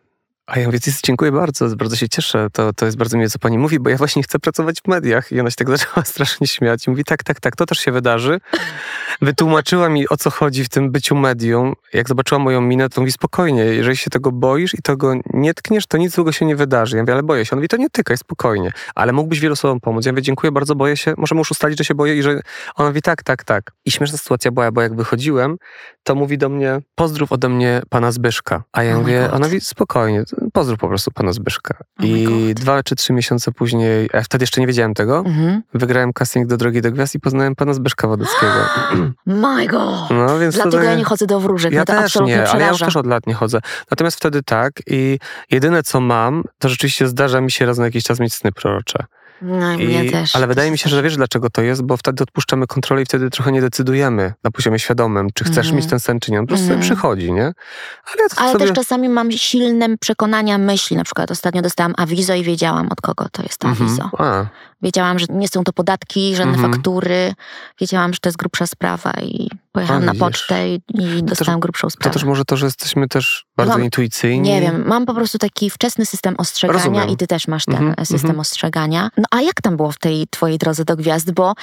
[0.51, 3.57] A ja mówię, dziękuję bardzo, bardzo się cieszę, to, to jest bardzo miłe, co pani
[3.57, 5.31] mówi, bo ja właśnie chcę pracować w mediach.
[5.31, 7.91] I ona się tak zaczęła strasznie śmiać i mówi, tak, tak, tak, to też się
[7.91, 8.39] wydarzy.
[9.21, 11.73] Wytłumaczyła mi, o co chodzi w tym byciu medium.
[11.93, 15.87] Jak zobaczyła moją minę, to mówi, spokojnie, jeżeli się tego boisz i tego nie tkniesz,
[15.87, 16.97] to nic złego się nie wydarzy.
[16.97, 17.51] Ja mówię, ale boję się.
[17.51, 18.71] On mówi, to nie tykaj, spokojnie.
[18.95, 20.05] Ale mógłbyś wielu osobom pomóc.
[20.05, 21.13] Ja mówię, dziękuję bardzo, boję się.
[21.17, 22.39] Możemy już ustalić, że się boję i że...
[22.75, 23.71] On mówi, tak, tak, tak.
[23.85, 25.57] I śmieszna sytuacja była, bo jak wychodziłem,
[26.03, 28.63] to mówi do mnie, pozdrów ode mnie pana Zbyszka.
[28.71, 31.73] A ja Oh mówię, ona mówi, spokojnie, pozdrów po prostu pana Zbyszka.
[31.99, 35.61] Oh I dwa czy trzy miesiące później, a wtedy jeszcze nie wiedziałem tego, Mhm.
[35.73, 38.53] wygrałem casting do Drogi do Gwiazd i poznałem pana Zbyszka Wodeckiego.
[39.25, 40.09] My God!
[40.09, 41.73] No, więc Dlatego tak- ja nie chodzę do wróżek.
[41.73, 43.59] ja też nie, ale ja już też od lat nie chodzę.
[43.91, 45.19] Natomiast wtedy tak i
[45.51, 49.05] jedyne co mam, to rzeczywiście zdarza mi się raz na jakiś czas mieć sny prorocze.
[49.41, 50.35] No, I, mnie też.
[50.35, 53.29] ale wydaje mi się, że wiesz dlaczego to jest, bo wtedy odpuszczamy kontrolę i wtedy
[53.29, 55.75] trochę nie decydujemy na poziomie świadomym, czy chcesz Mhm.
[55.75, 56.39] mieć ten sen, czy nie.
[56.39, 57.43] On po prostu sobie przychodzi, nie?
[57.43, 57.53] Ale
[58.19, 58.65] ja Ale sobie...
[58.65, 60.97] też czasami mam silne przekonania, myśli.
[60.97, 63.89] Na przykład ostatnio dostałam awizo i wiedziałam, od kogo to jest to Mhm.
[63.89, 64.09] awizo.
[64.17, 64.45] A,
[64.81, 66.73] Wiedziałam, że nie są to podatki, żadne Mhm.
[66.73, 67.33] faktury.
[67.79, 71.87] Wiedziałam, że to jest grubsza sprawa i pojechałam A, na pocztę i, i dostałam grubszą
[71.87, 72.13] to sprawę.
[72.13, 74.49] też może to, że jesteśmy też bardzo mam- intuicyjni.
[74.49, 77.09] Nie wiem, mam po prostu taki wczesny system ostrzegania Rozumiem.
[77.09, 78.39] i ty też masz ten Mhm, system mhm.
[78.39, 79.09] ostrzegania.
[79.17, 81.31] No a jak tam było w tej twojej drodze do gwiazd?
[81.31, 81.53] Bo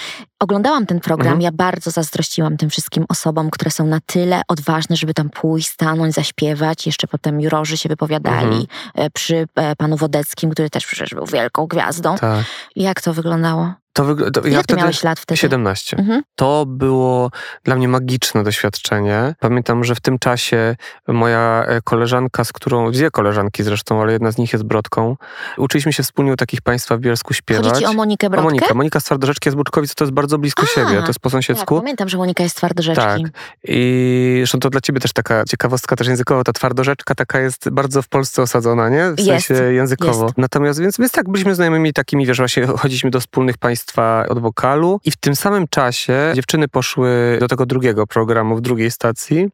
[0.41, 1.41] oglądałam ten program, Mhm.
[1.43, 6.15] ja bardzo zazdrościłam tym wszystkim osobom, które są na tyle odważne, żeby tam pójść, stanąć,
[6.15, 6.87] zaśpiewać.
[6.87, 8.67] Jeszcze potem jurorzy się wypowiadali Mhm.
[8.95, 12.17] e, przy e, panu Wodeckim, który też przecież był wielką gwiazdą.
[12.17, 12.45] Tak.
[12.77, 13.75] Jak to wyglądało?
[13.99, 14.81] To wygl- to Ile ja ty wtedy...
[14.81, 15.39] miałeś lat wtedy?
[15.39, 15.97] 17.
[15.97, 16.23] Mhm.
[16.35, 17.31] To było
[17.65, 19.35] dla mnie magiczne doświadczenie.
[19.41, 20.77] Pamiętam, że w tym czasie
[21.09, 25.17] moja e, koleżanka, z którą, dwie koleżanki zresztą, ale jedna z nich jest Brodką,
[25.57, 27.67] uczyliśmy się wspólnie u takich państwa w Bielsku śpiewać.
[27.67, 28.45] Chodzi ci o Monikę O Brodkę?
[28.45, 28.75] Monika.
[28.75, 31.33] Monika z Twardorzeczki, z Buczkowic, to jest bardzo blisko A, siebie, to jest po Tak,
[31.33, 31.77] sąsiedzku.
[31.79, 33.03] pamiętam, że Monika jest twardorzeczki.
[33.03, 33.33] Tak.
[33.65, 38.03] I zresztą to dla ciebie też taka ciekawostka też językowa, ta twardorzeczka taka jest bardzo
[38.03, 39.11] w Polsce osadzona, nie?
[39.13, 40.25] W Jest, sensie językowo.
[40.25, 40.39] jest.
[40.39, 45.01] Natomiast, więc, więc tak, byliśmy znajomymi takimi, wiesz, właśnie chodziliśmy do wspólnych państwa od wokalu
[45.05, 49.49] i w tym samym czasie dziewczyny poszły do tego drugiego programu w drugiej stacji.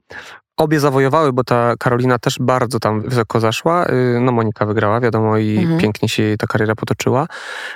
[0.57, 3.87] Obie zawojowały, bo ta Karolina też bardzo tam wysoko zaszła.
[3.87, 5.81] Y, No Monika wygrała, wiadomo, i Mhm.
[5.81, 7.27] pięknie się jej ta kariera potoczyła.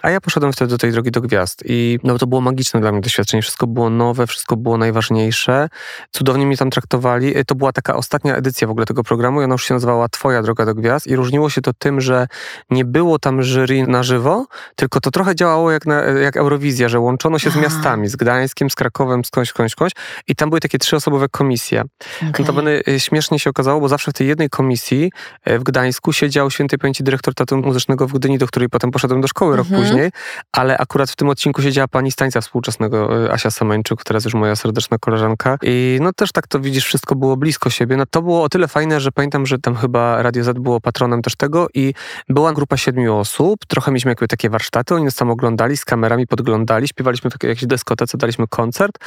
[0.03, 1.63] A ja poszedłem wtedy do tej drogi do gwiazd.
[1.67, 3.43] I no, to było magiczne dla mnie doświadczenie.
[3.43, 5.69] Wszystko było nowe, wszystko było najważniejsze.
[6.11, 7.39] Cudownie mnie tam traktowali.
[7.39, 10.09] Y, To była taka ostatnia edycja w ogóle tego programu i ona już się nazywała
[10.09, 11.07] Twoja droga do gwiazd.
[11.07, 12.27] I różniło się to tym, że
[12.71, 17.01] nie było tam jury na żywo, tylko to trochę działało jak, na, jak Eurowizja, że
[17.01, 17.61] łączono się z A.
[17.61, 19.93] miastami, z Gdańskiem, z Krakowem, skądś, skądś, skądś.
[20.29, 21.83] I tam były takie trzyosobowe komisje.
[22.17, 22.33] Okej.
[22.39, 25.13] Notabene y, śmiesznie się okazało, bo zawsze w tej jednej komisji
[25.49, 29.21] y, w Gdańsku siedział świętej pamięci dyrektor teatru muzycznego w Gdyni, do której potem poszedłem
[29.21, 29.83] do szkoły rok Mhm.
[29.83, 30.11] później,
[30.53, 34.35] ale akurat w tym odcinku siedziała pani z tańca współczesnego y, Asia Samańczuk, teraz już
[34.35, 37.97] moja serdeczna koleżanka i no też tak to widzisz, wszystko było blisko siebie.
[37.97, 41.23] No to było o tyle fajne, że pamiętam, że tam chyba Radio Z było patronem
[41.23, 41.95] też tego i
[42.29, 46.27] była grupa siedmiu osób, trochę mieliśmy jakby takie warsztaty, oni nas tam oglądali, z kamerami
[46.27, 48.99] podglądali, śpiewaliśmy w takiej jakiejś dyskotece, daliśmy koncert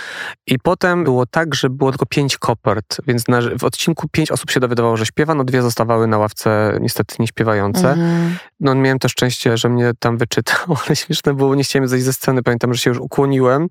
[0.47, 4.51] i potem było tak, że było tylko pięć kopert, więc na, w odcinku pięć osób
[4.51, 7.89] się dowiadywało, że śpiewa, no dwie zostawały na ławce niestety nieśpiewające.
[7.89, 8.37] Mhm.
[8.59, 12.13] No miałem to szczęście, że mnie tam wyczytał, ale śmieszne było, nie chciałem zejść ze
[12.13, 13.67] sceny, pamiętam, że się już ukłoniłem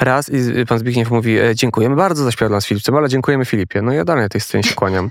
[0.00, 3.44] raz i pan Zbigniew mówi, e, dziękujemy bardzo za śpiew dla nas Filipce, ale dziękujemy
[3.44, 3.82] Filipie.
[3.82, 5.10] No ja dalej tej scenie się kłaniam.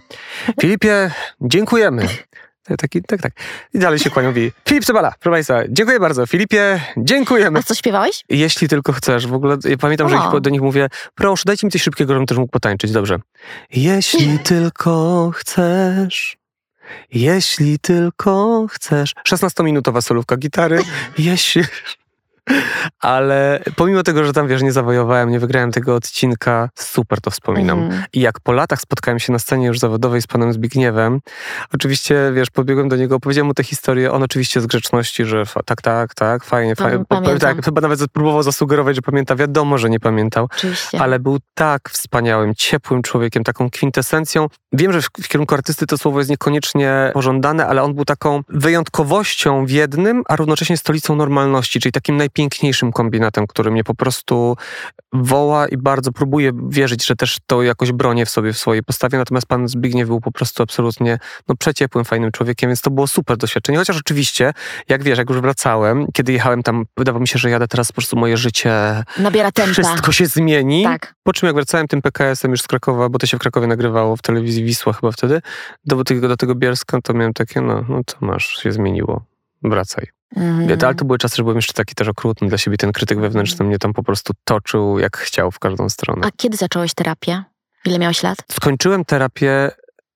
[0.62, 2.08] Filipie, dziękujemy.
[2.78, 3.34] Taki, tak, tak.
[3.74, 6.26] I dalej się kłanią i Filip Cebala, proszę Państwa, dziękuję bardzo.
[6.28, 7.60] Filipie, dziękujemy.
[7.60, 8.24] A co śpiewałeś?
[8.30, 9.28] Jeśli tylko chcesz.
[9.28, 10.36] W ogóle ja pamiętam, że O.
[10.36, 12.92] ich- do nich mówię, proszę, dajcie mi coś szybkiego, żebym też mógł potańczyć.
[12.92, 13.20] Dobrze.
[13.72, 16.38] Jeśli tylko chcesz,
[17.14, 19.14] jeśli tylko chcesz.
[19.30, 20.80] 16-minutowa solówka gitary.
[21.18, 21.64] Jeśli...
[23.00, 27.80] Ale pomimo tego, że tam, wiesz, nie zawojowałem, nie wygrałem tego odcinka, super to wspominam.
[27.80, 28.04] Mhm.
[28.14, 31.20] I jak po latach spotkałem się na scenie już zawodowej z panem Zbigniewem,
[31.74, 35.82] oczywiście, wiesz, podbiegłem do niego, opowiedziałem mu tę historię, on oczywiście z grzeczności, że tak,
[35.82, 37.06] tak, tak, fajnie, fajnie.
[37.40, 41.02] Tak, chyba nawet próbował zasugerować, że pamięta, wiadomo, że nie pamiętał, Oczywiście.
[41.02, 44.48] ale był tak wspaniałym, ciepłym człowiekiem, taką kwintesencją.
[44.74, 48.42] Wiem, że w, w kierunku artysty to słowo jest niekoniecznie pożądane, ale on był taką
[48.50, 52.39] wyjątkowością w jednym, a równocześnie stolicą normalności, czyli takim najpiękniejszym
[52.94, 54.56] kombinatem, który mnie po prostu
[55.14, 59.18] woła i bardzo próbuje wierzyć, że też to jakoś bronię w sobie, w swojej postawie.
[59.18, 63.38] Natomiast pan Zbigniew był po prostu absolutnie no, przeciepłym, fajnym człowiekiem, więc to było super
[63.38, 63.78] doświadczenie.
[63.78, 64.54] Chociaż oczywiście,
[64.90, 67.94] jak wiesz, jak już wracałem, kiedy jechałem tam, wydawało mi się, że jadę teraz po
[67.94, 69.74] prostu moje życie, Nabiera tempa.
[69.74, 70.84] wszystko się zmieni.
[70.84, 71.16] Tak.
[71.24, 74.16] Po czym jak wracałem tym PKS-em już z Krakowa, bo to się w Krakowie nagrywało
[74.16, 75.42] w telewizji Wisła chyba wtedy,
[75.86, 79.26] do tego, do tego Bielska, to miałem takie, no, no to masz, się zmieniło.
[79.64, 80.19] Wracaj.
[80.36, 80.80] Mhm.
[80.84, 82.78] Ale to były czasy, że byłem jeszcze taki też okrutny dla siebie.
[82.78, 86.28] Ten krytyk wewnętrzny mnie tam po prostu toczył jak chciał w każdą stronę.
[86.28, 87.44] A kiedy zacząłeś terapię?
[87.86, 88.38] Ile miałeś lat?
[88.52, 89.72] Skończyłem terapię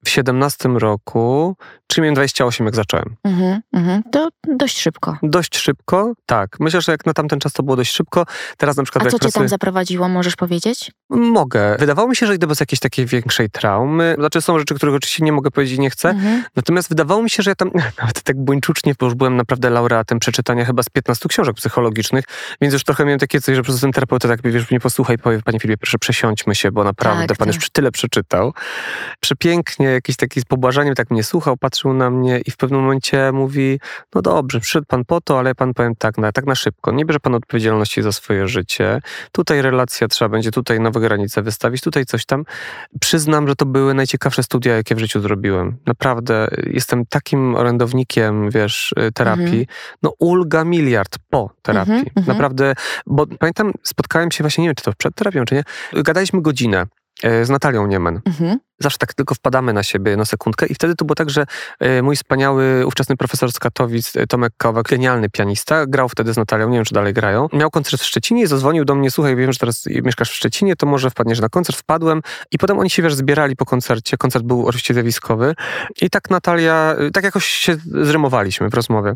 [0.06, 1.56] w 17 roku,
[1.88, 3.16] czyli miałem 28 jak zacząłem.
[3.24, 4.04] Mhm, mhm.
[4.12, 5.18] To dość szybko.
[5.24, 6.60] Dość szybko, tak.
[6.60, 8.26] Myślę, że jak na tamten czas to było dość szybko.
[8.58, 10.91] Teraz na przykład A co cię tam zaprowadziło, możesz powiedzieć?
[11.10, 11.78] Mogę.
[11.80, 14.16] Wydawało mi się, że idę bez jakiejś takiej większej traumy.
[14.20, 16.10] Znaczy są rzeczy, których oczywiście nie mogę powiedzieć i nie chcę.
[16.10, 16.43] Mhm.
[16.56, 20.20] Natomiast wydawało mi się, że ja tam nawet tak buńczucznie, bo już byłem naprawdę laureatem
[20.20, 22.26] przeczytania chyba z 15 książek psychologicznych,
[22.62, 25.41] więc już trochę miałem takie coś, że przez ten terapeuta tak wiesz, mnie posłuchaj, powie,
[25.41, 27.56] panie Filipie, proszę przesiądźmy się, bo naprawdę Tak, pan tak.
[27.56, 28.54] już tyle przeczytał.
[29.20, 33.31] Przepięknie, jakiś taki z pobłażaniem tak mnie słuchał, patrzył na mnie i w pewnym momencie
[33.31, 33.79] mówi,
[34.15, 36.91] no dobrze, przyszedł pan po to, ale ja pan powiem tak na, tak na szybko,
[36.91, 38.99] nie bierze pan odpowiedzialności za swoje życie,
[39.31, 42.45] tutaj relacja trzeba będzie, tutaj nowe granice wystawić, tutaj coś tam.
[42.99, 45.77] Przyznam, że to były najciekawsze studia, jakie w życiu zrobiłem.
[45.85, 49.43] Naprawdę jestem takim orędownikiem, wiesz, y, terapii.
[49.45, 49.65] Mhm.
[50.03, 51.93] No ulga miliard po terapii.
[51.93, 52.27] Mhm, mhm.
[52.27, 52.73] Naprawdę,
[53.05, 55.63] bo pamiętam, spotkałem się właśnie, nie wiem, czy to przed terapią, czy nie,
[56.03, 56.85] gadaliśmy godzinę
[57.43, 58.21] z Natalią Niemen.
[58.26, 58.59] Mhm.
[58.80, 61.45] Zawsze tak tylko wpadamy na siebie na sekundkę i wtedy to było tak, że
[61.80, 66.38] e, mój wspaniały ówczesny profesor z Katowic, e, Tomek Kowak, genialny pianista, grał wtedy z
[66.38, 67.47] Natalią, nie wiem czy dalej grają.
[67.53, 70.76] Miał koncert w Szczecinie i zadzwonił do mnie, słuchaj, wiem, że teraz mieszkasz w Szczecinie,
[70.76, 71.78] to może wpadniesz na koncert.
[71.78, 72.21] Wpadłem
[72.51, 74.17] i potem oni się, wiesz, zbierali po koncercie.
[74.17, 75.55] Koncert był oczywiście zjawiskowy
[76.01, 79.15] i tak Natalia, e, tak jakoś się zrymowaliśmy w rozmowie.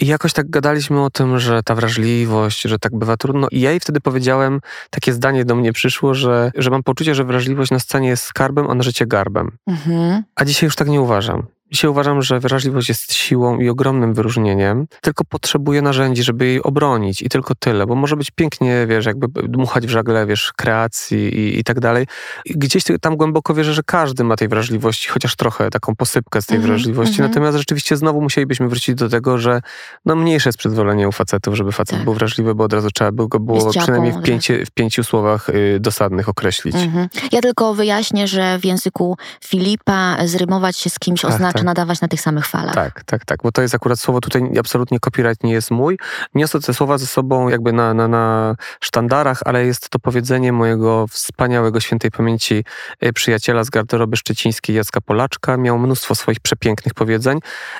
[0.00, 3.48] I jakoś tak gadaliśmy o tym, że ta wrażliwość, że tak bywa trudno.
[3.50, 7.24] I ja jej wtedy powiedziałem, takie zdanie do mnie przyszło, że, że mam poczucie, że
[7.24, 9.50] wrażliwość na scenie jest skarbem, a na życie garbem.
[9.66, 10.22] Mhm.
[10.34, 11.46] A dzisiaj już tak nie uważam.
[11.72, 17.22] Dzisiaj uważam, że wrażliwość jest siłą i ogromnym wyróżnieniem, tylko potrzebuje narzędzi, żeby jej obronić
[17.22, 21.58] i tylko tyle, bo może być pięknie, wiesz, jakby dmuchać w żagle, wiesz, kreacji i,
[21.58, 22.06] i tak dalej.
[22.44, 26.46] I gdzieś tam głęboko wierzę, że każdy ma tej wrażliwości, chociaż trochę taką posypkę z
[26.46, 27.30] tej Mhm, wrażliwości, mhm.
[27.30, 29.60] natomiast rzeczywiście znowu musielibyśmy wrócić do tego, że
[30.04, 32.04] no mniejsze jest przyzwolenie u facetów, żeby facet Tak.
[32.04, 35.48] był wrażliwy, bo od razu trzeba było go było przynajmniej w, pięciu, w pięciu słowach
[35.48, 36.74] y, dosadnych określić.
[36.74, 37.08] Mhm.
[37.32, 41.66] Ja tylko wyjaśnię, że w języku Filipa zrymować się z kimś Tak, oznacza tak.
[41.66, 42.74] nadawać na tych samych falach.
[42.74, 45.98] Tak, tak, tak, bo to jest akurat słowo, tutaj absolutnie copyright nie jest mój.
[46.34, 51.06] Niosę te słowa ze sobą jakby na, na, na sztandarach, ale jest to powiedzenie mojego
[51.06, 52.64] wspaniałego świętej pamięci
[53.04, 55.56] y, przyjaciela z garderoby szczecińskiej Jacka Polaczka.
[55.56, 57.38] Miał mnóstwo swoich przepięknych powiedzeń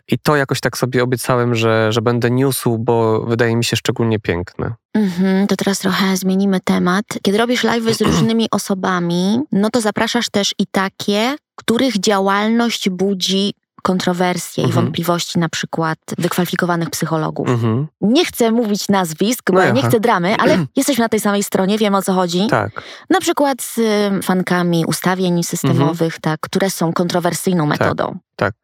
[0.09, 4.19] i to jakoś tak sobie obiecałem, że, że będę niósł, bo wydaje mi się szczególnie
[4.19, 4.75] piękne.
[4.95, 7.05] Mhm, to teraz trochę zmienimy temat.
[7.23, 13.55] Kiedy robisz live z różnymi osobami, no to zapraszasz też i takie, których działalność budzi
[13.83, 14.85] kontrowersje i Mhm.
[14.85, 17.49] wątpliwości na przykład wykwalifikowanych psychologów.
[17.49, 17.87] Mhm.
[18.01, 21.43] Nie chcę mówić nazwisk, bo No ja nie chcę dramy, ale jesteśmy na tej samej
[21.43, 22.47] stronie, wiem o co chodzi.
[22.51, 22.71] Tak,
[23.11, 28.05] Na przykład z y, fankami ustawień systemowych, tak, które są kontrowersyjną metodą.
[28.07, 28.17] tak.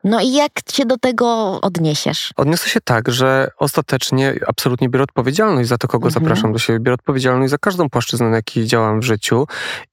[0.04, 2.30] No i jak się do tego odniesiesz?
[2.36, 6.24] Odniosę się tak, że ostatecznie absolutnie biorę odpowiedzialność za to, kogo Mhm.
[6.24, 6.80] zapraszam do siebie.
[6.80, 9.46] Biorę odpowiedzialność za każdą płaszczyznę, na jakiej działam w życiu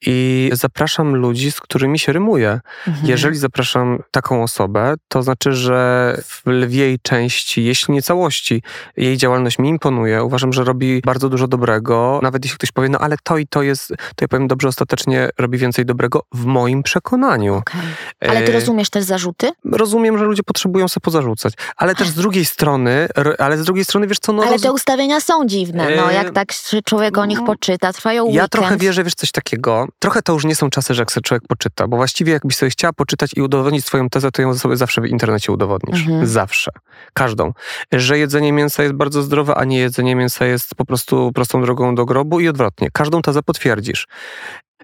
[0.05, 2.59] i zapraszam ludzi, z którymi się rymuję.
[2.87, 3.07] Mhm.
[3.07, 8.63] Jeżeli zapraszam taką osobę, to znaczy, że w lwiej części, jeśli nie całości,
[8.97, 10.23] jej działalność mi imponuje.
[10.23, 12.19] Uważam, że robi bardzo dużo dobrego.
[12.23, 15.29] Nawet jeśli ktoś powie, no ale to i to jest, to ja powiem dobrze, ostatecznie
[15.37, 17.55] robi więcej dobrego w moim przekonaniu.
[17.55, 17.81] Okej.
[18.29, 19.51] Ale ty E, rozumiesz też zarzuty?
[19.71, 21.53] Rozumiem, że ludzie potrzebują sobie pozarzucać.
[21.75, 23.07] Ale też z drugiej strony,
[23.39, 24.43] ale z drugiej strony, wiesz co, no...
[24.43, 26.49] Ale te ustawienia są dziwne, no jak tak
[26.85, 27.47] człowiek o nich mm.
[27.47, 28.51] poczyta, trwają Ja weekend.
[28.51, 29.87] trochę wierzę, wiesz, coś takiego.
[29.99, 32.69] Trochę to już nie są czasy, że jak sobie człowiek poczyta, bo właściwie jakbyś sobie
[32.69, 35.99] chciała poczytać i udowodnić swoją tezę, to ją sobie zawsze w internecie udowodnisz.
[35.99, 36.27] Mhm.
[36.27, 36.71] Zawsze.
[37.13, 37.53] Każdą.
[37.91, 41.95] Że jedzenie mięsa jest bardzo zdrowe, a nie jedzenie mięsa jest po prostu prostą drogą
[41.95, 42.89] do grobu i odwrotnie.
[42.93, 44.07] Każdą tezę potwierdzisz.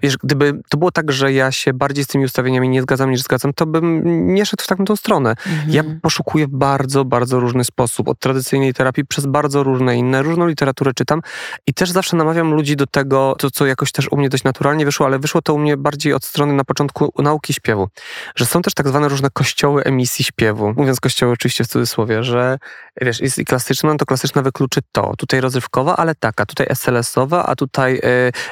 [0.04, 3.22] Wiesz, gdyby to było tak, że ja się bardziej z tymi ustawieniami nie zgadzam niż
[3.22, 5.30] zgadzam, to bym nie szedł w taką stronę.
[5.30, 5.72] Mhm.
[5.72, 8.08] Ja poszukuję w bardzo, bardzo różny sposób.
[8.08, 11.22] Od tradycyjnej terapii przez bardzo różne inne, różną literaturę czytam
[11.68, 14.86] i też zawsze namawiam ludzi do tego, to co jakoś też u mnie dość naturalnie
[14.86, 17.88] wyszło, ale wyszło to u mnie bardziej od strony na początku nauki śpiewu.
[18.36, 20.74] Że są też tak zwane różne kościoły emisji śpiewu.
[20.78, 22.58] Mówiąc kościoły oczywiście w cudzysłowie, że
[23.02, 25.14] wiesz, jest i klasyczna, no to klasyczna wykluczy to.
[25.18, 26.46] Tutaj rozrywkowa, ale taka.
[26.46, 28.02] Tutaj SLS-owa, a tutaj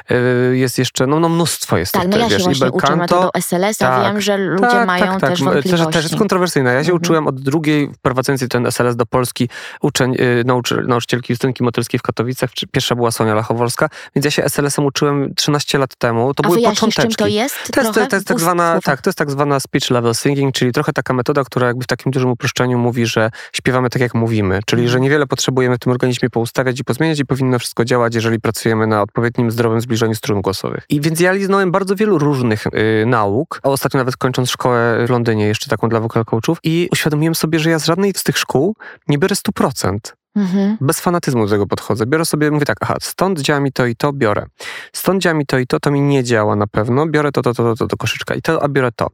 [0.10, 2.72] y, y, jest jeszcze, no, no mnóstwo jest Tak, tych, no ja wiesz, się właśnie
[2.72, 5.30] uczyłam tego SLS-a, tak, wiem, że ludzie tak, mają tak, tak.
[5.30, 5.86] też wątpliwości.
[5.86, 6.72] Też, też jest kontrowersyjna.
[6.72, 6.98] Ja się mhm.
[6.98, 9.50] uczyłem od drugiej, wprowadzającej ten SLS do Polski,
[9.82, 14.44] uczeń, y, nauczy, nauczycielki Justynki Motylskiej w Katowicach, pierwsza była Sonia Lachowolska, więc ja się
[14.44, 16.34] SLS-em uczyłem 13 lat temu.
[16.34, 17.02] To A były począteczki.
[17.02, 17.72] czym to jest?
[17.72, 20.56] To jest, to, to jest tak zwana, tak, to jest tak zwana speech level singing,
[20.56, 24.14] czyli trochę taka metoda, która jakby w takim dużym uproszczeniu mówi, że śpiewamy tak, jak
[24.14, 25.04] mówimy, czyli że mhm.
[25.04, 29.02] niewiele potrzebujemy w tym organizmie poustawiać i pozmieniać i powinno wszystko działać, jeżeli pracujemy na
[29.02, 30.86] odpowiednim, zdrowym zbliżeniu strun głosowych.
[30.90, 35.10] I więc ja liznąłem bardzo wielu różnych y, nauk, a ostatnio nawet kończąc szkołę w
[35.10, 38.38] Londynie, jeszcze taką dla vocal coachów i uświadomiłem sobie, że ja z żadnej z tych
[38.38, 38.76] szkół
[39.08, 40.19] nie biorę 100%.
[40.40, 40.78] Mhm.
[40.82, 42.06] Bez fanatyzmu do tego podchodzę.
[42.06, 44.46] Biorę sobie, mówię tak, aha, stąd działa mi to i to, biorę.
[44.94, 47.54] Stąd działa mi to i to, to mi nie działa na pewno, biorę to, to,
[47.54, 49.08] to, to, to do koszyczka i to, a biorę to.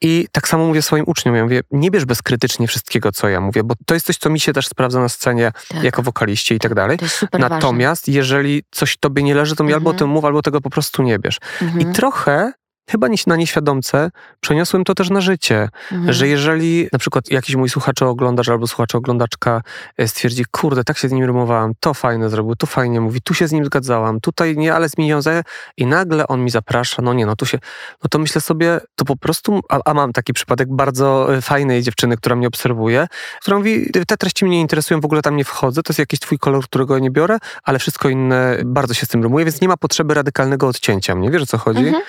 [0.00, 3.64] I tak samo mówię swoim uczniom, ja mówię, nie bierz bezkrytycznie wszystkiego, co ja mówię,
[3.64, 5.82] bo to jest coś, co mi się też sprawdza na scenie tak.
[5.82, 6.98] jako wokaliście i tak dalej.
[7.38, 8.14] Natomiast ważne.
[8.14, 9.80] jeżeli coś tobie nie leży, to mi mhm.
[9.80, 11.38] albo o tym mów, albo tego po prostu nie bierz.
[11.62, 11.80] Mhm.
[11.80, 12.52] I trochę
[12.90, 14.10] chyba na nieświadomce
[14.40, 16.12] przeniosłem to też na życie, mhm.
[16.12, 19.62] że jeżeli na przykład jakiś mój słuchacz oglądacz albo słuchacz oglądaczka
[19.96, 23.34] e, stwierdzi, kurde, tak się z nim rymowałam, to fajne zrobił, tu fajnie mówi, tu
[23.34, 25.42] się z nim zgadzałam, tutaj nie, ale zmienią zdaje
[25.76, 27.58] i nagle on mi zaprasza, no nie, no tu się,
[28.04, 31.82] no to myślę sobie, to po prostu, a, a mam taki przypadek bardzo e, fajnej
[31.82, 33.06] dziewczyny, która mnie obserwuje,
[33.40, 36.38] która mówi, te treści mnie interesują, w ogóle tam nie wchodzę, to jest jakiś twój
[36.38, 39.76] kolor, którego nie biorę, ale wszystko inne bardzo się z tym rymuje, więc nie ma
[39.76, 41.86] potrzeby radykalnego odcięcia mnie, wiesz o co chodzi?
[41.86, 42.02] Mhm.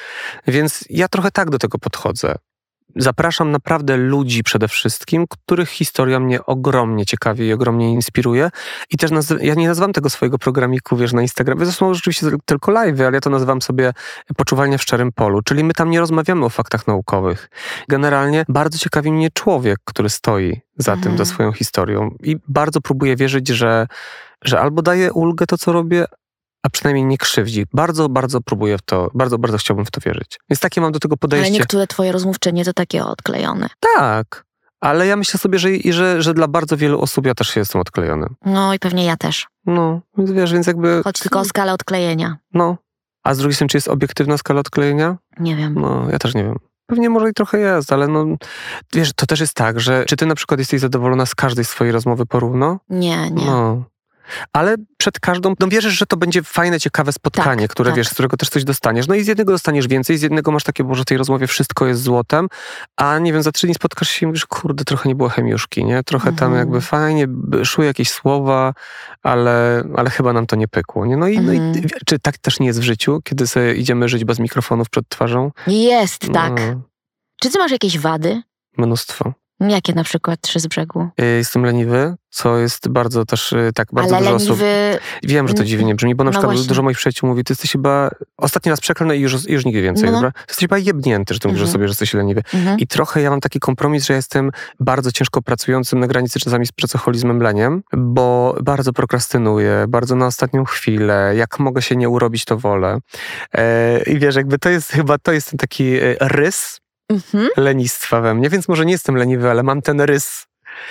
[0.48, 2.36] Więc więc ja trochę tak do tego podchodzę.
[2.96, 8.50] Zapraszam naprawdę ludzi przede wszystkim, których historia mnie ogromnie ciekawi i ogromnie inspiruje.
[8.90, 9.12] I też
[9.42, 11.66] ja nie nazywam tego swojego programiku, wiesz, na Instagramie.
[11.66, 13.94] To są rzeczywiście tylko live, ale ja to nazywam sobie
[14.38, 15.42] poczuwanie w szczerym polu.
[15.42, 17.50] Czyli my tam nie rozmawiamy o faktach naukowych.
[17.88, 21.04] Generalnie bardzo ciekawi mnie człowiek, który stoi za mhm.
[21.04, 22.16] tym, za swoją historią.
[22.24, 23.88] I bardzo próbuję wierzyć, że,
[24.44, 26.06] że albo daje ulgę to, co robię,
[26.64, 27.66] a przynajmniej nie krzywdzi.
[27.74, 30.40] Bardzo, bardzo próbuję w to, bardzo, bardzo chciałbym w to wierzyć.
[30.50, 31.48] Więc takie mam do tego podejście.
[31.48, 33.70] Ale niektóre twoje rozmówczynie to takie odklejone.
[33.96, 34.46] Tak.
[34.82, 37.82] Ale ja myślę sobie, że, że, że dla bardzo wielu osób ja też się jestem
[37.82, 38.28] odklejony.
[38.46, 39.48] No i pewnie ja też.
[39.66, 41.02] No, więc wiesz, więc jakby...
[41.04, 42.38] Chodź tylko o skalę odklejenia.
[42.54, 42.78] No.
[43.24, 45.18] A z drugiej strony, czy jest obiektywna skala odklejenia?
[45.40, 45.76] Nie wiem.
[45.76, 46.56] No, ja też nie wiem.
[46.86, 48.26] Pewnie może i trochę jest, ale no,
[48.94, 51.94] wiesz, to też jest tak, że czy ty na przykład jesteś zadowolona z każdej swojej
[51.94, 52.80] rozmowy porówno?
[52.90, 53.46] Nie, nie.
[53.46, 53.84] No.
[54.54, 57.98] Ale przed każdą, no wierzysz, że to będzie fajne, ciekawe spotkanie, tak, które tak.
[57.98, 59.08] wiesz, z którego też coś dostaniesz.
[59.08, 61.48] No i z jednego dostaniesz więcej, z jednego masz takie, bo że w tej rozmowie
[61.48, 62.48] wszystko jest złotem,
[62.98, 65.86] a nie wiem, za trzy dni spotkasz się i mówisz, kurde, trochę nie było chemiuszki,
[65.86, 66.04] nie?
[66.04, 66.52] Trochę mhm.
[66.52, 67.28] tam jakby fajnie,
[67.64, 68.74] szły jakieś słowa,
[69.24, 71.18] ale, ale chyba nam to nie pykło, nie?
[71.18, 71.48] No i, mhm.
[71.48, 71.90] no i mhm.
[72.06, 75.52] czy tak też nie jest w życiu, kiedy sobie idziemy żyć bez mikrofonów przed twarzą?
[75.68, 76.34] Jest, no.
[76.34, 76.62] tak.
[77.42, 78.42] Czy ty masz jakieś wady?
[78.78, 79.34] Mnóstwo.
[79.70, 81.08] Jakie na przykład trzy z brzegu?
[81.22, 84.54] Y, jestem leniwy, co jest bardzo też y, tak bardzo Ale dużo leniwy...
[84.54, 85.04] osób.
[85.24, 86.68] Wiem, że to dziwnie brzmi, bo na no przykład właśnie.
[86.68, 90.06] dużo moich przyjaciół mówi, ty jesteś chyba ostatni raz przeklęty i już, już nigdy więcej,
[90.06, 90.12] no.
[90.12, 90.32] dobra?
[90.32, 91.60] Ty jesteś chyba jebnięty, że ty mhm.
[91.60, 92.44] mówisz sobie, że jesteś leniwy.
[92.54, 92.80] Mhm.
[92.80, 96.72] I trochę ja mam taki kompromis, że jestem bardzo ciężko pracującym na granicy czasami z
[96.72, 102.58] pracoholizmem leniem, bo bardzo prokrastynuję, bardzo na ostatnią chwilę, jak mogę się nie urobić, to
[102.58, 103.00] wolę.
[103.54, 106.80] E, I wiesz, jakby to jest chyba, to jest ten taki e, rys,
[107.10, 107.50] mhm.
[107.58, 110.46] lenistwa we mnie, więc może nie jestem leniwy, ale mam ten rys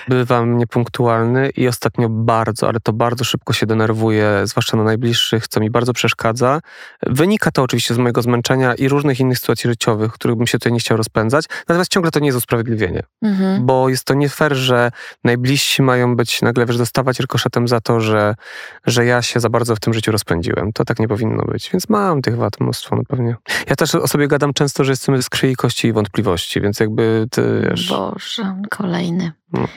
[0.08, 5.60] Bywam niepunktualny i ostatnio bardzo, ale to bardzo szybko się denerwuję, zwłaszcza na najbliższych, co
[5.60, 6.60] mi bardzo przeszkadza.
[7.06, 10.72] Wynika to oczywiście z mojego zmęczenia i różnych innych sytuacji życiowych, których bym się tutaj
[10.72, 11.44] nie chciał rozpędzać.
[11.68, 13.66] Natomiast ciągle to nie jest usprawiedliwienie, mhm.
[13.66, 14.90] bo jest to nie fair, że
[15.24, 18.34] najbliżsi mają być nagle, wiesz, dostawać rykoszetem za to, że,
[18.86, 20.72] że ja się za bardzo w tym życiu rozpędziłem.
[20.72, 23.36] To tak nie powinno być, więc mam tych wad mnóstwo, no pewnie.
[23.68, 27.26] Ja też o sobie gadam często, że jestem z krwi, kości i wątpliwości, więc jakby
[27.30, 27.88] ty, wiesz...
[27.88, 29.32] Boże, kolejny.
[29.52, 29.68] No.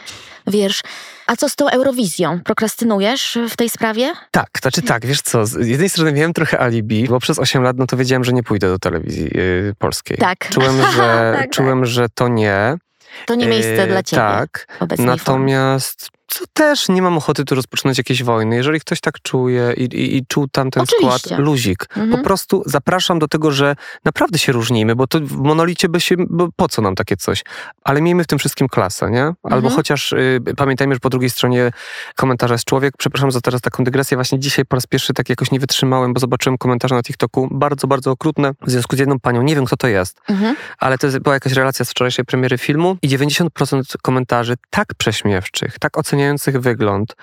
[0.48, 0.82] Wiersz.
[1.28, 2.40] A co z tą Eurowizją?
[2.44, 4.14] Prokrastynujesz w tej sprawie?
[4.32, 7.78] Tak, znaczy tak, wiesz co, z jednej strony miałem trochę alibi, bo przez 8 lat
[7.78, 10.18] no to wiedziałem, że nie pójdę do telewizji yy, polskiej.
[10.18, 10.50] Tak.
[10.50, 11.88] Czułem, że, tak, czułem, tak.
[11.88, 12.78] że to nie.
[13.26, 14.22] To nie miejsce E, dla ciebie.
[14.22, 14.68] Tak.
[14.98, 18.56] Natomiast co też nie mam ochoty tu rozpoczynać jakiejś wojny.
[18.56, 21.20] Jeżeli ktoś tak czuje i, i, i czuł tam ten Oczywiście.
[21.20, 21.86] skład, luzik.
[21.90, 22.12] Mhm.
[22.12, 26.16] Po prostu zapraszam do tego, że naprawdę się różnimy, bo to w monolicie by się,
[26.30, 27.44] bo po co nam takie coś?
[27.84, 29.24] Ale miejmy w tym wszystkim klasę, nie?
[29.24, 29.76] Albo Mhm.
[29.76, 31.72] chociaż y, pamiętajmy, że po drugiej stronie
[32.16, 32.94] komentarza jest człowiek.
[32.98, 34.18] Przepraszam za teraz taką dygresję.
[34.18, 37.88] Właśnie dzisiaj po raz pierwszy tak jakoś nie wytrzymałem, bo zobaczyłem komentarze na TikToku bardzo,
[37.88, 39.42] bardzo okrutne w związku z jedną panią.
[39.42, 40.56] Nie wiem, kto to jest Mhm.
[40.80, 45.98] ale to była jakaś relacja z wczorajszej premiery filmu i 90% komentarzy tak prześmiewczych, tak
[45.98, 46.15] oceniających
[46.60, 47.16] wygląd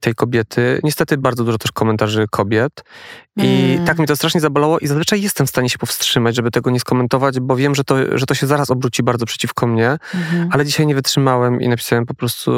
[0.00, 2.84] tej kobiety, niestety bardzo dużo też komentarzy kobiet
[3.36, 3.86] i Mm.
[3.86, 6.80] tak mnie to strasznie zabolało i zazwyczaj jestem w stanie się powstrzymać, żeby tego nie
[6.80, 10.48] skomentować, bo wiem, że to, że to się zaraz obróci bardzo przeciwko mnie, Mhm.
[10.52, 12.52] ale dzisiaj nie wytrzymałem i napisałem po prostu,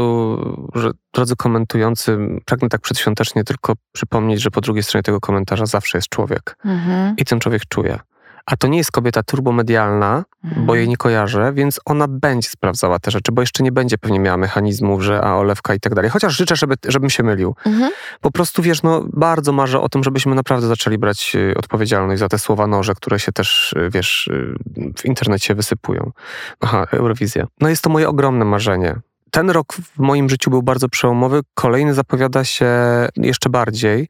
[0.74, 5.98] że drodzy komentujący, pragnę tak przedświątecznie tylko przypomnieć, że po drugiej stronie tego komentarza zawsze
[5.98, 7.14] jest człowiek Mhm.
[7.16, 7.98] i ten człowiek czuje.
[8.46, 13.10] A to nie jest kobieta turbomedialna, bo jej nie kojarzę, więc ona będzie sprawdzała te
[13.10, 16.10] rzeczy, bo jeszcze nie będzie pewnie miała mechanizmów, że a olewka i tak dalej.
[16.10, 17.54] Chociaż życzę, żeby, żebym się mylił.
[17.66, 17.90] Mhm.
[18.20, 22.28] Po prostu wiesz, no bardzo marzę o tym, żebyśmy naprawdę zaczęli brać y, odpowiedzialność za
[22.28, 24.54] te słowa noże, które się też, y, wiesz, y,
[24.96, 26.12] w internecie wysypują.
[26.60, 27.46] Aha, Eurowizja.
[27.60, 29.00] No jest to moje ogromne marzenie.
[29.30, 32.68] Ten rok w moim życiu był bardzo przełomowy, kolejny zapowiada się
[33.16, 34.08] jeszcze bardziej.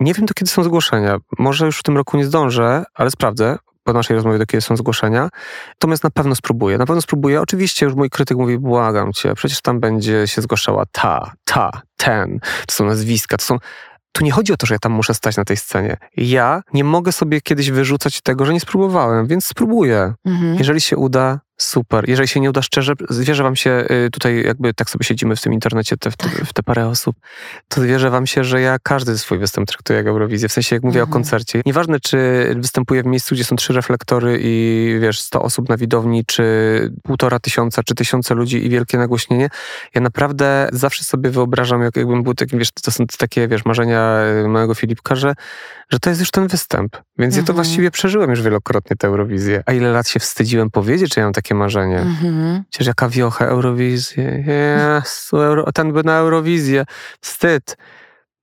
[0.00, 1.18] Nie wiem, do kiedy są zgłoszenia.
[1.38, 4.76] Może już w tym roku nie zdążę, ale sprawdzę po naszej rozmowie, do kiedy są
[4.76, 5.28] zgłoszenia.
[5.68, 6.78] Natomiast na pewno spróbuję.
[6.78, 7.40] Na pewno spróbuję.
[7.40, 12.40] Oczywiście już mój krytyk mówi, błagam cię, przecież tam będzie się zgłaszała ta, ta, ten.
[12.66, 13.58] To są nazwiska, to są...
[14.12, 15.96] Tu nie chodzi o to, że ja tam muszę stać na tej scenie.
[16.16, 20.14] Ja nie mogę sobie kiedyś wyrzucać tego, że nie spróbowałem, więc spróbuję.
[20.24, 20.54] Mhm.
[20.58, 22.08] Jeżeli się uda, super.
[22.08, 25.40] Jeżeli się nie uda szczerze, wierzę wam się, y, tutaj jakby tak sobie siedzimy w
[25.40, 27.16] tym internecie, te, w, te, w te parę osób,
[27.68, 30.48] to wierzę wam się, że ja każdy swój występ traktuję jak Eurowizję.
[30.48, 31.10] W sensie, jak mówię Mhm.
[31.10, 31.62] o koncercie.
[31.66, 32.18] Nieważne, czy
[32.56, 36.42] występuję w miejscu, gdzie są trzy reflektory i wiesz, 100 osób na widowni, czy
[37.02, 39.48] półtora tysiąca, czy tysiące ludzi i wielkie nagłośnienie.
[39.94, 44.20] Ja naprawdę zawsze sobie wyobrażam, jak, jakbym był takim, wiesz, to są takie, wiesz, marzenia
[44.44, 45.34] y, małego Filipka, że,
[45.90, 46.96] że to jest już ten występ.
[47.18, 47.54] Więc ja to Mhm.
[47.56, 49.62] właściwie przeżyłem już wielokrotnie tę Eurowizję.
[49.66, 51.98] A ile lat się wstydziłem powiedzieć, że ja mam takie marzenie.
[51.98, 52.64] Mhm.
[52.70, 54.44] Przecież jaka wiocha, Eurowizję.
[54.46, 56.84] Jezu, Euro, ten by na Eurowizję.
[57.20, 57.76] Wstyd.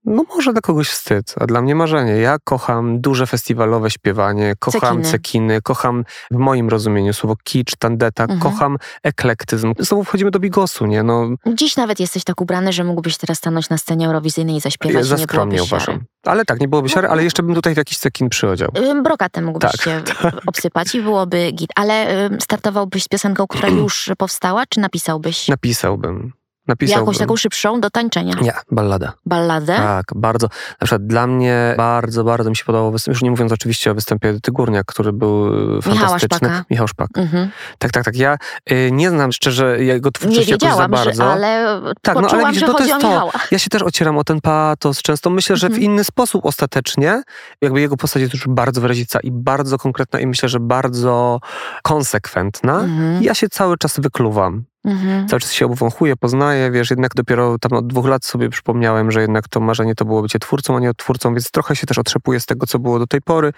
[0.09, 2.11] No może dla kogoś wstyd, a dla mnie marzenie.
[2.17, 5.03] Ja kocham duże festiwalowe śpiewanie, kocham Cekiny.
[5.11, 8.39] cekiny, kocham w moim rozumieniu słowo kicz, tandeta, Mhm.
[8.39, 9.73] kocham eklektyzm.
[9.79, 11.03] Znowu wchodzimy do bigosu, nie?
[11.03, 15.05] No, Dziś nawet jesteś tak ubrany, że mógłbyś teraz stanąć na scenie Eurowizyjnej i zaśpiewać.
[15.05, 15.67] za skromnie siary.
[15.67, 15.99] uważam.
[16.25, 18.69] Ale tak, nie byłoby siary, ale jeszcze bym tutaj w jakiś cekin przyodział.
[18.77, 20.01] Ym, Brokatem mógłbyś Tak, się
[20.47, 21.69] obsypać i byłoby git.
[21.75, 26.33] Ale ym, startowałbyś z piosenką, która już powstała, czy napisałbyś Napisałbym.
[26.68, 27.01] Napisałbym.
[27.01, 28.34] jakąś taką szybszą do tańczenia?
[28.41, 29.13] Nie, ballada.
[29.26, 29.76] Balladę?
[29.76, 30.47] Tak, bardzo.
[30.82, 33.95] Na przykład dla mnie bardzo, bardzo mi się podobał występ, już nie mówiąc oczywiście o
[33.95, 35.51] występie Edyty Górniak, który był
[35.82, 36.38] fantastyczny.
[36.38, 36.63] Szpaka.
[36.72, 37.09] Michał Szpak.
[37.18, 37.49] Mhm.
[37.78, 38.15] Tak, tak, tak.
[38.15, 38.38] Ja
[38.72, 41.13] y, nie znam szczerze jego twórczości jakoś za bardzo.
[41.13, 43.32] że, ale Tak, no, ale poczułam, widzisz, że no to jest to.
[43.51, 45.30] Ja się też ocieram o ten patos często.
[45.30, 45.84] Myślę, że w Mhm.
[45.84, 47.22] inny sposób ostatecznie.
[47.61, 51.39] Jakby jego postać jest już bardzo wyrazista i bardzo konkretna i myślę, że bardzo
[51.84, 52.80] konsekwentna.
[52.80, 53.24] Mhm.
[53.24, 54.63] Ja się cały czas wykluwam.
[54.88, 55.27] Mhm.
[55.27, 59.21] Cały czas się obwąchuję, poznaję, wiesz, jednak dopiero tam od dwóch lat sobie przypomniałem, że
[59.21, 62.39] jednak to marzenie to było bycie twórcą, a nie odtwórcą, więc trochę się też otrzepuję
[62.39, 63.53] z tego, co było do tej pory.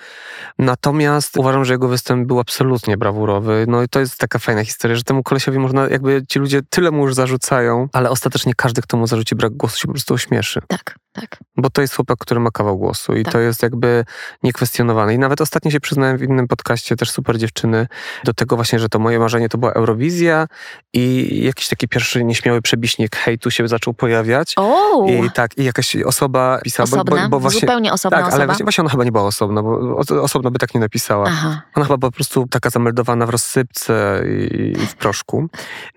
[0.59, 3.65] Natomiast uważam, że jego występ był absolutnie brawurowy.
[3.67, 6.91] No i to jest taka fajna historia, że temu kolesiowi można, jakby ci ludzie tyle
[6.91, 10.61] mu już zarzucają, ale ostatecznie każdy, kto mu zarzuci brak głosu, się po prostu ośmieszy.
[10.67, 11.37] Tak, tak.
[11.57, 13.33] Bo to jest chłopak, który ma kawał głosu i Tak.
[13.33, 14.05] to jest jakby
[14.43, 15.13] niekwestionowane.
[15.13, 17.87] I nawet ostatnio się przyznałem w innym podcaście, też super dziewczyny,
[18.23, 20.47] do tego właśnie, że to moje marzenie to była Eurowizja
[20.93, 24.53] i jakiś taki pierwszy nieśmiały przebiśnik hejtu się zaczął pojawiać.
[24.57, 27.59] O, I tak, i jakaś osoba pisała, osobna, bo, bo właśnie...
[27.59, 28.45] zupełnie osobna Tak, ale osoba.
[28.45, 31.25] właśnie, właśnie ona chyba nie była osobna, bo o- osobno by tak nie napisała.
[31.27, 31.61] Aha.
[31.75, 35.47] Ona chyba po prostu taka zameldowana w rozsypce i, i w proszku.